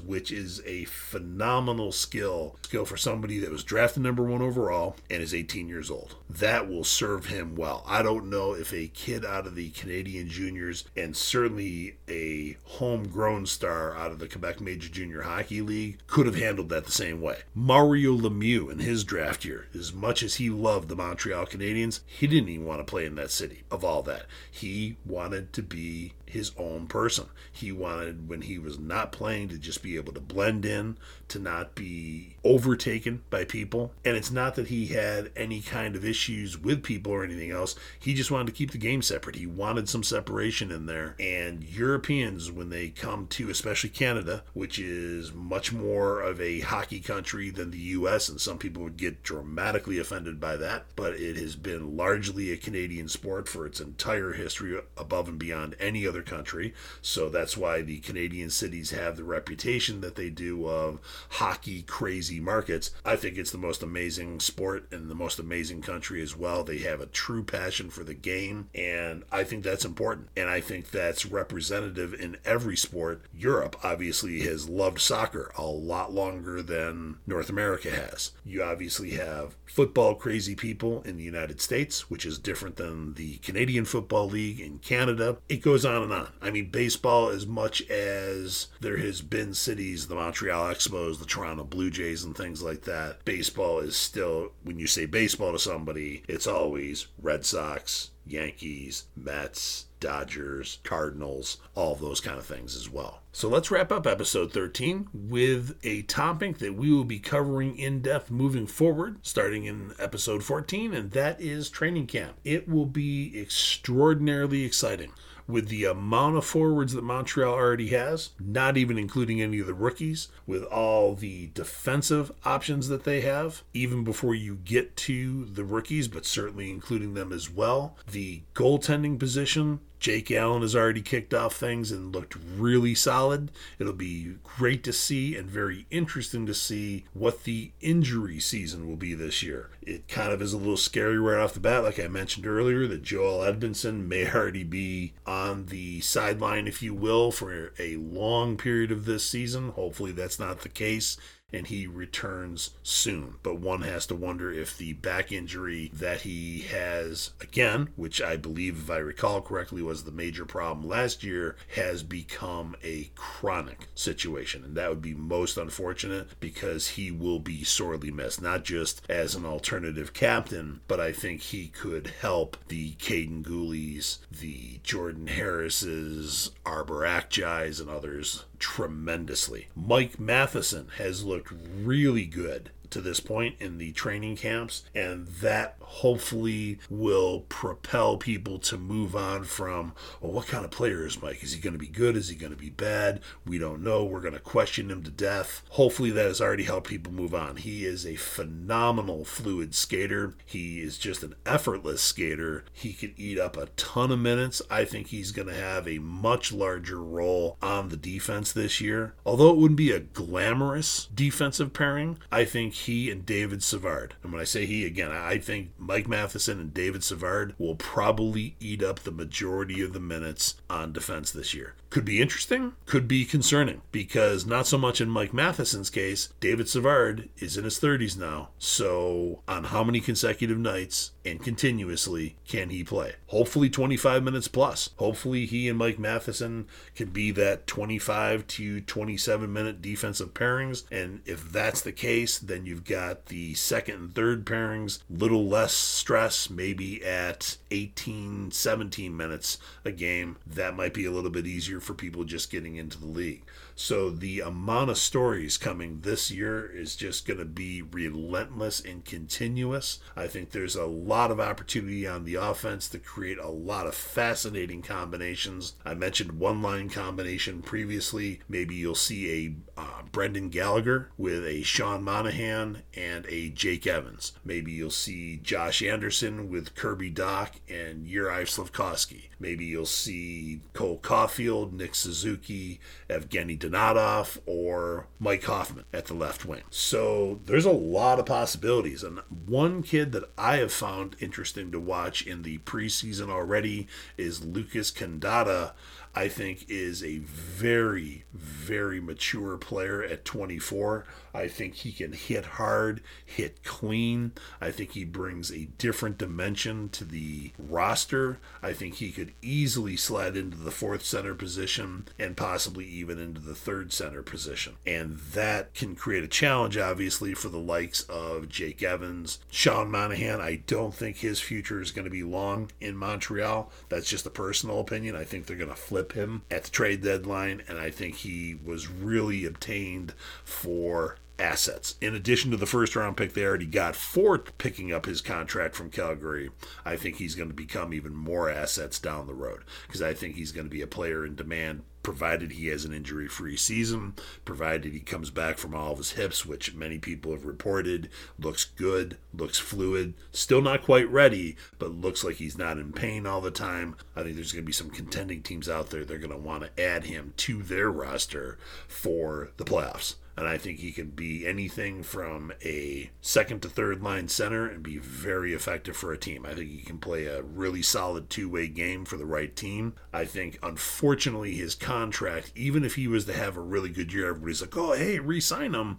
which 0.00 0.30
is 0.30 0.62
a 0.64 0.84
phenomenal 0.84 1.92
skill 1.92 2.56
skill 2.62 2.84
for 2.84 2.96
somebody 2.96 3.38
that 3.38 3.50
was 3.50 3.64
drafted 3.64 4.02
number 4.02 4.22
one 4.22 4.42
overall 4.42 4.96
and 5.10 5.22
is 5.22 5.34
18 5.34 5.68
years 5.68 5.90
old. 5.90 6.16
That 6.28 6.68
will 6.68 6.84
serve 6.84 7.26
him 7.26 7.54
well. 7.54 7.84
I 7.86 8.02
don't 8.02 8.28
know 8.30 8.52
if 8.54 8.72
a 8.72 8.88
kid 8.88 9.24
out 9.24 9.46
of 9.46 9.54
the 9.54 9.70
Canadian 9.70 10.28
juniors 10.28 10.84
and 10.96 11.16
certainly 11.16 11.96
a 12.08 12.56
homegrown 12.64 13.46
star 13.46 13.96
out 13.96 14.12
of 14.12 14.18
the 14.18 14.28
Quebec 14.28 14.60
Major 14.60 14.88
Junior 14.88 15.22
Hockey 15.22 15.60
League 15.60 15.98
could 16.06 16.26
have 16.26 16.36
handled 16.36 16.68
that 16.70 16.84
the 16.84 16.92
same 16.92 17.20
way. 17.20 17.38
Mario 17.54 18.12
Lemieux 18.16 18.70
in 18.70 18.78
his 18.78 19.04
draft 19.04 19.44
year, 19.44 19.66
as 19.74 19.92
much 19.92 20.22
as 20.22 20.36
he 20.36 20.50
loved 20.50 20.85
the 20.88 20.96
Montreal 20.96 21.46
Canadiens, 21.46 22.00
he 22.06 22.26
didn't 22.26 22.48
even 22.48 22.66
want 22.66 22.80
to 22.80 22.90
play 22.90 23.06
in 23.06 23.14
that 23.16 23.30
city 23.30 23.62
of 23.70 23.84
all 23.84 24.02
that. 24.02 24.26
He 24.50 24.96
wanted 25.04 25.52
to 25.54 25.62
be 25.62 26.12
his 26.26 26.52
own 26.58 26.86
person. 26.86 27.26
He 27.52 27.72
wanted, 27.72 28.28
when 28.28 28.42
he 28.42 28.58
was 28.58 28.78
not 28.78 29.12
playing, 29.12 29.48
to 29.48 29.58
just 29.58 29.82
be 29.82 29.96
able 29.96 30.12
to 30.12 30.20
blend 30.20 30.64
in, 30.64 30.98
to 31.28 31.38
not 31.38 31.74
be 31.74 32.36
overtaken 32.44 33.22
by 33.30 33.44
people. 33.44 33.92
And 34.04 34.16
it's 34.16 34.30
not 34.30 34.54
that 34.56 34.68
he 34.68 34.86
had 34.86 35.30
any 35.36 35.60
kind 35.60 35.96
of 35.96 36.04
issues 36.04 36.58
with 36.58 36.82
people 36.82 37.12
or 37.12 37.24
anything 37.24 37.50
else. 37.50 37.74
He 37.98 38.14
just 38.14 38.30
wanted 38.30 38.46
to 38.46 38.52
keep 38.52 38.72
the 38.72 38.78
game 38.78 39.02
separate. 39.02 39.36
He 39.36 39.46
wanted 39.46 39.88
some 39.88 40.02
separation 40.02 40.70
in 40.70 40.86
there. 40.86 41.16
And 41.18 41.64
Europeans, 41.64 42.50
when 42.50 42.70
they 42.70 42.88
come 42.88 43.26
to, 43.28 43.50
especially 43.50 43.90
Canada, 43.90 44.44
which 44.52 44.78
is 44.78 45.32
much 45.32 45.72
more 45.72 46.20
of 46.20 46.40
a 46.40 46.60
hockey 46.60 47.00
country 47.00 47.50
than 47.50 47.70
the 47.70 47.78
US, 47.78 48.28
and 48.28 48.40
some 48.40 48.58
people 48.58 48.82
would 48.82 48.96
get 48.96 49.22
dramatically 49.22 49.98
offended 49.98 50.40
by 50.40 50.56
that, 50.56 50.86
but 50.94 51.14
it 51.14 51.36
has 51.36 51.56
been 51.56 51.96
largely 51.96 52.52
a 52.52 52.56
Canadian 52.56 53.08
sport 53.08 53.48
for 53.48 53.66
its 53.66 53.80
entire 53.80 54.32
history, 54.32 54.78
above 54.96 55.28
and 55.28 55.38
beyond 55.38 55.76
any 55.78 56.06
other 56.06 56.15
country. 56.22 56.74
So 57.02 57.28
that's 57.28 57.56
why 57.56 57.82
the 57.82 57.98
Canadian 58.00 58.50
cities 58.50 58.90
have 58.90 59.16
the 59.16 59.24
reputation 59.24 60.00
that 60.00 60.16
they 60.16 60.30
do 60.30 60.68
of 60.68 61.00
hockey 61.30 61.82
crazy 61.82 62.40
markets. 62.40 62.90
I 63.04 63.16
think 63.16 63.36
it's 63.36 63.50
the 63.50 63.58
most 63.58 63.82
amazing 63.82 64.40
sport 64.40 64.86
and 64.90 65.08
the 65.08 65.14
most 65.14 65.38
amazing 65.38 65.82
country 65.82 66.22
as 66.22 66.36
well. 66.36 66.64
They 66.64 66.78
have 66.78 67.00
a 67.00 67.06
true 67.06 67.44
passion 67.44 67.90
for 67.90 68.04
the 68.04 68.14
game, 68.14 68.68
and 68.74 69.24
I 69.30 69.44
think 69.44 69.64
that's 69.64 69.84
important. 69.84 70.28
And 70.36 70.48
I 70.48 70.60
think 70.60 70.90
that's 70.90 71.26
representative 71.26 72.14
in 72.14 72.36
every 72.44 72.76
sport. 72.76 73.22
Europe 73.34 73.76
obviously 73.82 74.40
has 74.40 74.68
loved 74.68 75.00
soccer 75.00 75.52
a 75.56 75.64
lot 75.64 76.12
longer 76.12 76.62
than 76.62 77.16
North 77.26 77.48
America 77.48 77.90
has. 77.90 78.32
You 78.44 78.62
obviously 78.62 79.10
have 79.10 79.56
football 79.66 80.14
crazy 80.14 80.54
people 80.54 81.02
in 81.02 81.16
the 81.16 81.24
United 81.24 81.60
States, 81.60 82.10
which 82.10 82.24
is 82.24 82.38
different 82.38 82.76
than 82.76 83.14
the 83.14 83.36
Canadian 83.38 83.84
Football 83.84 84.28
League 84.28 84.60
in 84.60 84.78
Canada. 84.78 85.36
It 85.48 85.62
goes 85.62 85.84
on 85.84 86.02
and 86.12 86.22
on. 86.22 86.32
I 86.40 86.50
mean, 86.50 86.70
baseball, 86.70 87.28
as 87.28 87.46
much 87.46 87.82
as 87.90 88.68
there 88.80 88.96
has 88.96 89.22
been 89.22 89.54
cities, 89.54 90.08
the 90.08 90.14
Montreal 90.14 90.72
Expos, 90.72 91.18
the 91.18 91.26
Toronto 91.26 91.64
Blue 91.64 91.90
Jays, 91.90 92.24
and 92.24 92.36
things 92.36 92.62
like 92.62 92.82
that, 92.82 93.24
baseball 93.24 93.80
is 93.80 93.96
still, 93.96 94.52
when 94.62 94.78
you 94.78 94.86
say 94.86 95.06
baseball 95.06 95.52
to 95.52 95.58
somebody, 95.58 96.22
it's 96.28 96.46
always 96.46 97.06
Red 97.20 97.44
Sox, 97.44 98.10
Yankees, 98.26 99.04
Mets, 99.16 99.86
Dodgers, 100.00 100.78
Cardinals, 100.82 101.58
all 101.74 101.94
those 101.94 102.20
kind 102.20 102.38
of 102.38 102.44
things 102.44 102.76
as 102.76 102.90
well. 102.90 103.22
So 103.32 103.48
let's 103.48 103.70
wrap 103.70 103.92
up 103.92 104.06
episode 104.06 104.52
13 104.52 105.08
with 105.12 105.76
a 105.82 106.02
topic 106.02 106.58
that 106.58 106.74
we 106.74 106.92
will 106.92 107.04
be 107.04 107.18
covering 107.18 107.78
in 107.78 108.02
depth 108.02 108.30
moving 108.30 108.66
forward, 108.66 109.18
starting 109.22 109.64
in 109.64 109.92
episode 109.98 110.42
14, 110.42 110.92
and 110.92 111.10
that 111.12 111.40
is 111.40 111.70
training 111.70 112.06
camp. 112.06 112.36
It 112.44 112.68
will 112.68 112.86
be 112.86 113.38
extraordinarily 113.40 114.64
exciting 114.64 115.12
with 115.46 115.68
the 115.68 115.84
amount 115.84 116.36
of 116.36 116.44
forwards 116.44 116.92
that 116.92 117.04
Montreal 117.04 117.52
already 117.52 117.88
has, 117.88 118.30
not 118.40 118.76
even 118.76 118.98
including 118.98 119.40
any 119.40 119.58
of 119.60 119.66
the 119.66 119.74
rookies, 119.74 120.28
with 120.46 120.62
all 120.64 121.14
the 121.14 121.50
defensive 121.54 122.32
options 122.44 122.88
that 122.88 123.04
they 123.04 123.20
have, 123.20 123.62
even 123.72 124.04
before 124.04 124.34
you 124.34 124.56
get 124.56 124.96
to 124.96 125.44
the 125.44 125.64
rookies, 125.64 126.08
but 126.08 126.26
certainly 126.26 126.70
including 126.70 127.14
them 127.14 127.32
as 127.32 127.50
well. 127.50 127.96
The 128.10 128.42
goaltending 128.54 129.18
position 129.18 129.80
Jake 129.98 130.30
Allen 130.30 130.62
has 130.62 130.76
already 130.76 131.02
kicked 131.02 131.32
off 131.32 131.56
things 131.56 131.90
and 131.90 132.14
looked 132.14 132.36
really 132.56 132.94
solid. 132.94 133.50
It'll 133.78 133.92
be 133.92 134.34
great 134.42 134.84
to 134.84 134.92
see 134.92 135.36
and 135.36 135.50
very 135.50 135.86
interesting 135.90 136.46
to 136.46 136.54
see 136.54 137.04
what 137.12 137.44
the 137.44 137.72
injury 137.80 138.38
season 138.38 138.88
will 138.88 138.96
be 138.96 139.14
this 139.14 139.42
year. 139.42 139.70
It 139.82 140.08
kind 140.08 140.32
of 140.32 140.42
is 140.42 140.52
a 140.52 140.58
little 140.58 140.76
scary 140.76 141.18
right 141.18 141.42
off 141.42 141.54
the 141.54 141.60
bat, 141.60 141.82
like 141.82 141.98
I 141.98 142.08
mentioned 142.08 142.46
earlier, 142.46 142.86
that 142.86 143.02
Joel 143.02 143.40
Edmundson 143.40 144.06
may 144.06 144.30
already 144.30 144.64
be 144.64 145.14
on 145.26 145.66
the 145.66 146.00
sideline, 146.00 146.66
if 146.66 146.82
you 146.82 146.94
will, 146.94 147.32
for 147.32 147.72
a 147.78 147.96
long 147.96 148.56
period 148.56 148.90
of 148.90 149.04
this 149.04 149.26
season. 149.26 149.70
Hopefully, 149.70 150.12
that's 150.12 150.38
not 150.38 150.60
the 150.60 150.68
case 150.68 151.16
and 151.52 151.68
he 151.68 151.86
returns 151.86 152.70
soon. 152.82 153.34
But 153.42 153.60
one 153.60 153.82
has 153.82 154.06
to 154.06 154.14
wonder 154.14 154.52
if 154.52 154.76
the 154.76 154.94
back 154.94 155.30
injury 155.30 155.90
that 155.94 156.22
he 156.22 156.62
has 156.62 157.30
again, 157.40 157.88
which 157.96 158.20
I 158.20 158.36
believe, 158.36 158.78
if 158.78 158.90
I 158.90 158.98
recall 158.98 159.40
correctly, 159.40 159.82
was 159.82 160.04
the 160.04 160.10
major 160.10 160.44
problem 160.44 160.86
last 160.88 161.22
year, 161.22 161.56
has 161.74 162.02
become 162.02 162.76
a 162.82 163.10
chronic 163.14 163.88
situation. 163.94 164.64
And 164.64 164.76
that 164.76 164.90
would 164.90 165.02
be 165.02 165.14
most 165.14 165.56
unfortunate 165.56 166.28
because 166.40 166.88
he 166.88 167.10
will 167.10 167.38
be 167.38 167.62
sorely 167.64 168.10
missed, 168.10 168.42
not 168.42 168.64
just 168.64 169.02
as 169.08 169.34
an 169.34 169.46
alternative 169.46 170.12
captain, 170.12 170.80
but 170.88 171.00
I 171.00 171.12
think 171.12 171.42
he 171.42 171.68
could 171.68 172.08
help 172.20 172.56
the 172.68 172.94
Kaiden 172.94 173.42
Guhles, 173.42 174.18
the 174.30 174.80
Jordan 174.82 175.28
Harrises, 175.28 176.50
Arber 176.64 177.06
Xhekajs, 177.06 177.80
and 177.80 177.88
others 177.88 178.44
tremendously. 178.58 179.68
Mike 179.74 180.18
Matheson 180.18 180.88
has 180.98 181.24
looked 181.24 181.52
really 181.82 182.26
good 182.26 182.70
to 182.90 183.00
this 183.00 183.20
point 183.20 183.56
in 183.60 183.78
the 183.78 183.92
training 183.92 184.36
camps, 184.36 184.84
and 184.94 185.28
that 185.28 185.76
hopefully 185.80 186.78
will 186.90 187.40
propel 187.48 188.16
people 188.16 188.58
to 188.58 188.76
move 188.76 189.14
on 189.14 189.44
from, 189.44 189.92
well, 190.20 190.32
what 190.32 190.46
kind 190.46 190.64
of 190.64 190.70
player 190.70 191.06
is 191.06 191.22
Mike? 191.22 191.42
Is 191.42 191.52
he 191.52 191.60
going 191.60 191.72
to 191.72 191.78
be 191.78 191.86
good? 191.86 192.16
Is 192.16 192.28
he 192.28 192.36
going 192.36 192.52
to 192.52 192.58
be 192.58 192.70
bad? 192.70 193.20
We 193.44 193.58
don't 193.58 193.82
know. 193.82 194.04
We're 194.04 194.20
going 194.20 194.34
to 194.34 194.40
question 194.40 194.90
him 194.90 195.02
to 195.04 195.10
death. 195.10 195.62
Hopefully, 195.70 196.10
that 196.10 196.26
has 196.26 196.40
already 196.40 196.64
helped 196.64 196.88
people 196.88 197.12
move 197.12 197.34
on. 197.34 197.56
He 197.56 197.84
is 197.84 198.06
a 198.06 198.16
phenomenal 198.16 199.24
fluid 199.24 199.74
skater. 199.74 200.34
He 200.44 200.80
is 200.80 200.98
just 200.98 201.22
an 201.22 201.34
effortless 201.44 202.02
skater. 202.02 202.64
He 202.72 202.92
can 202.92 203.14
eat 203.16 203.38
up 203.38 203.56
a 203.56 203.66
ton 203.76 204.10
of 204.10 204.18
minutes. 204.18 204.62
I 204.70 204.84
think 204.84 205.08
he's 205.08 205.32
going 205.32 205.48
to 205.48 205.54
have 205.54 205.86
a 205.86 205.98
much 205.98 206.52
larger 206.52 207.02
role 207.02 207.56
on 207.62 207.88
the 207.88 207.96
defense 207.96 208.52
this 208.52 208.80
year. 208.80 209.14
Although 209.24 209.50
it 209.50 209.56
wouldn't 209.56 209.78
be 209.78 209.92
a 209.92 210.00
glamorous 210.00 211.08
defensive 211.14 211.72
pairing, 211.72 212.18
I 212.30 212.44
think 212.44 212.74
he 212.84 213.10
and 213.10 213.24
David 213.24 213.62
Savard, 213.62 214.14
and 214.22 214.32
when 214.32 214.40
I 214.40 214.44
say 214.44 214.66
he 214.66 214.84
again, 214.84 215.10
I 215.10 215.38
think 215.38 215.70
Mike 215.78 216.08
Matheson 216.08 216.60
and 216.60 216.74
David 216.74 217.02
Savard 217.02 217.54
will 217.58 217.74
probably 217.74 218.56
eat 218.60 218.82
up 218.82 219.00
the 219.00 219.10
majority 219.10 219.80
of 219.82 219.92
the 219.92 220.00
minutes 220.00 220.56
on 220.68 220.92
defense 220.92 221.30
this 221.30 221.54
year. 221.54 221.74
Could 221.96 222.04
be 222.04 222.20
interesting, 222.20 222.74
could 222.84 223.08
be 223.08 223.24
concerning, 223.24 223.80
because 223.90 224.44
not 224.44 224.66
so 224.66 224.76
much 224.76 225.00
in 225.00 225.08
Mike 225.08 225.32
Matheson's 225.32 225.88
case, 225.88 226.28
David 226.40 226.68
Savard 226.68 227.30
is 227.38 227.56
in 227.56 227.64
his 227.64 227.80
30s 227.80 228.18
now. 228.18 228.50
So, 228.58 229.40
on 229.48 229.64
how 229.64 229.82
many 229.82 230.00
consecutive 230.00 230.58
nights 230.58 231.12
and 231.24 231.42
continuously 231.42 232.36
can 232.46 232.68
he 232.68 232.84
play? 232.84 233.14
Hopefully, 233.28 233.70
25 233.70 234.22
minutes 234.22 234.46
plus. 234.46 234.90
Hopefully, 234.96 235.46
he 235.46 235.70
and 235.70 235.78
Mike 235.78 235.98
Matheson 235.98 236.66
can 236.94 237.08
be 237.08 237.30
that 237.30 237.66
25 237.66 238.46
to 238.46 238.82
27 238.82 239.50
minute 239.50 239.80
defensive 239.80 240.34
pairings. 240.34 240.84
And 240.92 241.22
if 241.24 241.50
that's 241.50 241.80
the 241.80 241.92
case, 241.92 242.38
then 242.38 242.66
you've 242.66 242.84
got 242.84 243.26
the 243.26 243.54
second 243.54 243.94
and 243.94 244.14
third 244.14 244.44
pairings, 244.44 244.98
little 245.08 245.48
less 245.48 245.72
stress, 245.72 246.50
maybe 246.50 247.02
at 247.02 247.56
18, 247.70 248.50
17 248.50 249.16
minutes 249.16 249.56
a 249.82 249.92
game. 249.92 250.36
That 250.46 250.76
might 250.76 250.92
be 250.92 251.06
a 251.06 251.10
little 251.10 251.30
bit 251.30 251.46
easier 251.46 251.80
for 251.86 251.94
people 251.94 252.24
just 252.24 252.50
getting 252.50 252.76
into 252.76 252.98
the 252.98 253.06
league. 253.06 253.44
So 253.78 254.08
the 254.08 254.40
amount 254.40 254.88
of 254.88 254.96
stories 254.96 255.58
coming 255.58 256.00
this 256.00 256.30
year 256.30 256.64
is 256.64 256.96
just 256.96 257.26
going 257.26 257.38
to 257.38 257.44
be 257.44 257.82
relentless 257.82 258.80
and 258.80 259.04
continuous. 259.04 259.98
I 260.16 260.28
think 260.28 260.50
there's 260.50 260.76
a 260.76 260.86
lot 260.86 261.30
of 261.30 261.38
opportunity 261.38 262.06
on 262.06 262.24
the 262.24 262.36
offense 262.36 262.88
to 262.88 262.98
create 262.98 263.38
a 263.38 263.50
lot 263.50 263.86
of 263.86 263.94
fascinating 263.94 264.80
combinations. 264.80 265.74
I 265.84 265.92
mentioned 265.92 266.38
one 266.38 266.62
line 266.62 266.88
combination 266.88 267.60
previously. 267.60 268.40
Maybe 268.48 268.74
you'll 268.74 268.94
see 268.94 269.30
a 269.76 269.80
uh, 269.80 270.02
Brendan 270.10 270.48
Gallagher 270.48 271.10
with 271.18 271.44
a 271.44 271.62
Sean 271.62 272.02
Monahan 272.02 272.82
and 272.94 273.26
a 273.28 273.50
Jake 273.50 273.86
Evans. 273.86 274.32
Maybe 274.42 274.72
you'll 274.72 274.88
see 274.88 275.36
Josh 275.42 275.82
Anderson 275.82 276.48
with 276.48 276.74
Kirby 276.74 277.12
Dach 277.12 277.50
and 277.68 278.06
Juraj 278.06 278.46
Slafkovsky. 278.46 279.24
Maybe 279.38 279.66
you'll 279.66 279.84
see 279.84 280.62
Cole 280.72 280.98
Caufield, 280.98 281.72
Nick 281.72 281.94
Suzuki, 281.94 282.80
Evgeny 283.10 283.58
Dadonov, 283.70 284.38
or 284.46 285.06
Mike 285.18 285.44
Hoffman 285.44 285.84
at 285.92 286.06
the 286.06 286.14
left 286.14 286.44
wing. 286.44 286.62
So 286.70 287.40
there's 287.46 287.64
a 287.64 287.70
lot 287.70 288.18
of 288.18 288.26
possibilities. 288.26 289.02
And 289.02 289.20
one 289.46 289.82
kid 289.82 290.12
that 290.12 290.30
I 290.36 290.56
have 290.56 290.72
found 290.72 291.16
interesting 291.20 291.70
to 291.72 291.80
watch 291.80 292.26
in 292.26 292.42
the 292.42 292.58
preseason 292.58 293.30
already 293.30 293.88
is 294.16 294.44
Lucas 294.44 294.90
Condotta. 294.90 295.72
I 296.16 296.28
think 296.28 296.64
is 296.68 297.04
a 297.04 297.18
very, 297.18 298.24
very 298.32 299.00
mature 299.00 299.58
player 299.58 300.02
at 300.02 300.24
24. 300.24 301.04
I 301.34 301.48
think 301.48 301.74
he 301.74 301.92
can 301.92 302.14
hit 302.14 302.46
hard, 302.46 303.02
hit 303.22 303.62
clean. 303.62 304.32
I 304.58 304.70
think 304.70 304.92
he 304.92 305.04
brings 305.04 305.50
a 305.50 305.68
different 305.76 306.16
dimension 306.16 306.88
to 306.90 307.04
the 307.04 307.52
roster. 307.58 308.38
I 308.62 308.72
think 308.72 308.94
he 308.94 309.12
could 309.12 309.34
easily 309.42 309.96
slide 309.96 310.38
into 310.38 310.56
the 310.56 310.70
fourth 310.70 311.04
center 311.04 311.34
position 311.34 312.08
and 312.18 312.34
possibly 312.34 312.86
even 312.86 313.18
into 313.18 313.42
the 313.42 313.54
third 313.54 313.92
center 313.92 314.22
position. 314.22 314.76
And 314.86 315.18
that 315.34 315.74
can 315.74 315.94
create 315.94 316.24
a 316.24 316.28
challenge, 316.28 316.78
obviously, 316.78 317.34
for 317.34 317.50
the 317.50 317.58
likes 317.58 318.00
of 318.04 318.48
Jake 318.48 318.82
Evans. 318.82 319.38
Sean 319.50 319.90
Monahan, 319.90 320.40
I 320.40 320.62
don't 320.66 320.94
think 320.94 321.18
his 321.18 321.40
future 321.40 321.82
is 321.82 321.90
going 321.90 322.06
to 322.06 322.10
be 322.10 322.22
long 322.22 322.70
in 322.80 322.96
Montreal. 322.96 323.70
That's 323.90 324.08
just 324.08 324.24
a 324.24 324.30
personal 324.30 324.80
opinion. 324.80 325.14
I 325.14 325.24
think 325.24 325.44
they're 325.44 325.56
going 325.56 325.68
to 325.68 325.76
flip 325.76 326.05
flip 326.06 326.12
him 326.12 326.42
at 326.50 326.64
the 326.64 326.70
trade 326.70 327.02
deadline, 327.02 327.62
and 327.68 327.78
I 327.78 327.90
think 327.90 328.16
he 328.16 328.56
was 328.64 328.88
really 328.88 329.44
obtained 329.44 330.14
for 330.44 331.16
assets. 331.38 331.96
In 332.00 332.14
addition 332.14 332.50
to 332.50 332.56
the 332.56 332.66
first 332.66 332.96
round 332.96 333.16
pick 333.16 333.34
they 333.34 333.44
already 333.44 333.66
got 333.66 333.94
for 333.94 334.38
picking 334.38 334.92
up 334.92 335.06
his 335.06 335.20
contract 335.20 335.74
from 335.74 335.90
Calgary, 335.90 336.50
I 336.84 336.96
think 336.96 337.16
he's 337.16 337.34
going 337.34 337.50
to 337.50 337.54
become 337.54 337.92
even 337.92 338.14
more 338.14 338.48
assets 338.48 338.98
down 338.98 339.26
the 339.26 339.34
road 339.34 339.62
because 339.86 340.00
I 340.00 340.14
think 340.14 340.36
he's 340.36 340.52
going 340.52 340.66
to 340.66 340.74
be 340.74 340.82
a 340.82 340.86
player 340.86 341.26
in 341.26 341.34
demand 341.34 341.82
provided 342.06 342.52
he 342.52 342.68
has 342.68 342.84
an 342.84 342.94
injury 342.94 343.26
free 343.26 343.56
season, 343.56 344.14
provided 344.44 344.92
he 344.92 345.00
comes 345.00 345.28
back 345.28 345.58
from 345.58 345.74
all 345.74 345.90
of 345.90 345.98
his 345.98 346.12
hips, 346.12 346.46
which 346.46 346.72
many 346.72 346.98
people 346.98 347.32
have 347.32 347.44
reported 347.44 348.08
looks 348.38 348.64
good, 348.64 349.16
looks 349.34 349.58
fluid, 349.58 350.14
still 350.30 350.62
not 350.62 350.84
quite 350.84 351.10
ready, 351.10 351.56
but 351.80 351.90
looks 351.90 352.22
like 352.22 352.36
he's 352.36 352.56
not 352.56 352.78
in 352.78 352.92
pain 352.92 353.26
all 353.26 353.40
the 353.40 353.50
time. 353.50 353.96
I 354.14 354.22
think 354.22 354.36
there's 354.36 354.52
going 354.52 354.62
to 354.62 354.66
be 354.66 354.72
some 354.72 354.88
contending 354.88 355.42
teams 355.42 355.68
out 355.68 355.90
there 355.90 356.04
they're 356.04 356.18
going 356.18 356.30
to 356.30 356.36
want 356.36 356.62
to 356.62 356.80
add 356.80 357.06
him 357.06 357.32
to 357.38 357.64
their 357.64 357.90
roster 357.90 358.56
for 358.86 359.50
the 359.56 359.64
playoffs 359.64 360.14
and 360.36 360.46
I 360.46 360.58
think 360.58 360.78
he 360.78 360.92
can 360.92 361.10
be 361.10 361.46
anything 361.46 362.02
from 362.02 362.52
a 362.64 363.10
second 363.20 363.62
to 363.62 363.68
third 363.68 364.02
line 364.02 364.28
center 364.28 364.66
and 364.66 364.82
be 364.82 364.98
very 364.98 365.54
effective 365.54 365.96
for 365.96 366.12
a 366.12 366.18
team. 366.18 366.44
I 366.44 366.54
think 366.54 366.70
he 366.70 366.82
can 366.82 366.98
play 366.98 367.26
a 367.26 367.42
really 367.42 367.82
solid 367.82 368.28
two 368.28 368.48
way 368.48 368.68
game 368.68 369.04
for 369.04 369.16
the 369.16 369.24
right 369.24 369.54
team. 369.54 369.94
I 370.12 370.24
think, 370.24 370.58
unfortunately, 370.62 371.54
his 371.54 371.74
contract, 371.74 372.52
even 372.54 372.84
if 372.84 372.96
he 372.96 373.08
was 373.08 373.24
to 373.26 373.32
have 373.32 373.56
a 373.56 373.62
really 373.62 373.88
good 373.88 374.12
year, 374.12 374.28
everybody's 374.28 374.60
like, 374.60 374.76
oh, 374.76 374.92
hey, 374.92 375.18
re 375.18 375.40
sign 375.40 375.74
him. 375.74 375.96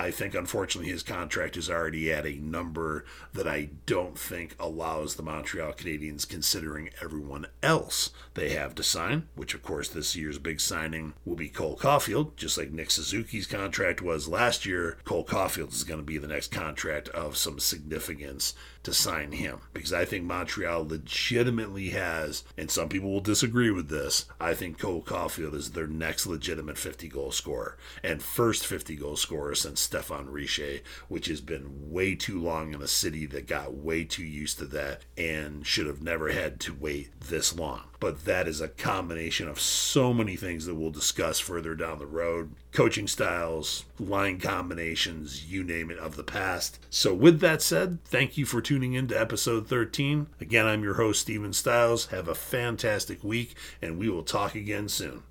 I 0.00 0.10
think, 0.10 0.34
unfortunately, 0.34 0.90
his 0.90 1.02
contract 1.02 1.58
is 1.58 1.68
already 1.68 2.10
at 2.10 2.24
a 2.24 2.38
number 2.38 3.04
that 3.34 3.46
I 3.46 3.68
don't 3.84 4.18
think 4.18 4.56
allows 4.58 5.14
the 5.14 5.22
Montreal 5.22 5.74
Canadiens, 5.74 6.26
considering 6.26 6.88
everyone 7.02 7.46
else 7.62 8.08
they 8.32 8.48
have 8.50 8.74
to 8.76 8.82
sign, 8.82 9.28
which, 9.34 9.52
of 9.52 9.62
course, 9.62 9.90
this 9.90 10.16
year's 10.16 10.38
big 10.38 10.58
signing 10.58 11.12
will 11.26 11.36
be 11.36 11.50
Cole 11.50 11.76
Caufield, 11.76 12.34
just 12.36 12.56
like 12.56 12.72
Nick 12.72 12.90
Suzuki's 12.90 13.46
contract 13.46 14.00
was 14.00 14.26
last 14.26 14.64
year. 14.64 14.96
Cole 15.04 15.24
Caufield 15.24 15.74
is 15.74 15.84
going 15.84 16.00
to 16.00 16.06
be 16.06 16.16
the 16.16 16.26
next 16.26 16.50
contract 16.50 17.10
of 17.10 17.36
some 17.36 17.60
significance 17.60 18.54
to 18.82 18.92
sign 18.92 19.32
him 19.32 19.60
because 19.72 19.92
I 19.92 20.04
think 20.04 20.24
Montreal 20.24 20.86
legitimately 20.86 21.90
has, 21.90 22.44
and 22.56 22.70
some 22.70 22.88
people 22.88 23.10
will 23.10 23.20
disagree 23.20 23.70
with 23.70 23.88
this, 23.88 24.26
I 24.40 24.54
think 24.54 24.78
Cole 24.78 25.02
Caufield 25.02 25.54
is 25.54 25.72
their 25.72 25.86
next 25.86 26.26
legitimate 26.26 26.78
50 26.78 27.08
goal 27.08 27.32
scorer 27.32 27.76
and 28.02 28.22
first 28.22 28.66
50 28.66 28.96
goal 28.96 29.16
scorer 29.16 29.54
since 29.54 29.86
Stéphane 29.86 30.26
Richer, 30.28 30.80
which 31.08 31.26
has 31.26 31.40
been 31.40 31.90
way 31.90 32.14
too 32.14 32.40
long 32.40 32.74
in 32.74 32.82
a 32.82 32.88
city 32.88 33.26
that 33.26 33.46
got 33.46 33.74
way 33.74 34.04
too 34.04 34.24
used 34.24 34.58
to 34.58 34.66
that 34.66 35.02
and 35.16 35.66
should 35.66 35.86
have 35.86 36.02
never 36.02 36.30
had 36.30 36.60
to 36.60 36.74
wait 36.74 37.20
this 37.20 37.54
long 37.54 37.89
but 38.00 38.24
that 38.24 38.48
is 38.48 38.60
a 38.60 38.68
combination 38.68 39.46
of 39.46 39.60
so 39.60 40.12
many 40.12 40.34
things 40.34 40.66
that 40.66 40.74
we'll 40.74 40.90
discuss 40.90 41.38
further 41.38 41.74
down 41.74 41.98
the 41.98 42.06
road 42.06 42.50
coaching 42.72 43.06
styles, 43.06 43.84
line 43.98 44.38
combinations, 44.38 45.50
you 45.50 45.62
name 45.62 45.90
it, 45.90 45.98
of 45.98 46.16
the 46.16 46.24
past. 46.24 46.78
So, 46.88 47.14
with 47.14 47.40
that 47.40 47.62
said, 47.62 48.02
thank 48.04 48.38
you 48.38 48.46
for 48.46 48.60
tuning 48.60 48.94
in 48.94 49.08
to 49.08 49.20
episode 49.20 49.68
13. 49.68 50.28
Again, 50.40 50.66
I'm 50.66 50.82
your 50.82 50.94
host, 50.94 51.20
Steven 51.20 51.52
Styles. 51.52 52.06
Have 52.06 52.28
a 52.28 52.34
fantastic 52.34 53.22
week, 53.22 53.54
and 53.82 53.98
we 53.98 54.08
will 54.08 54.22
talk 54.22 54.54
again 54.54 54.88
soon. 54.88 55.22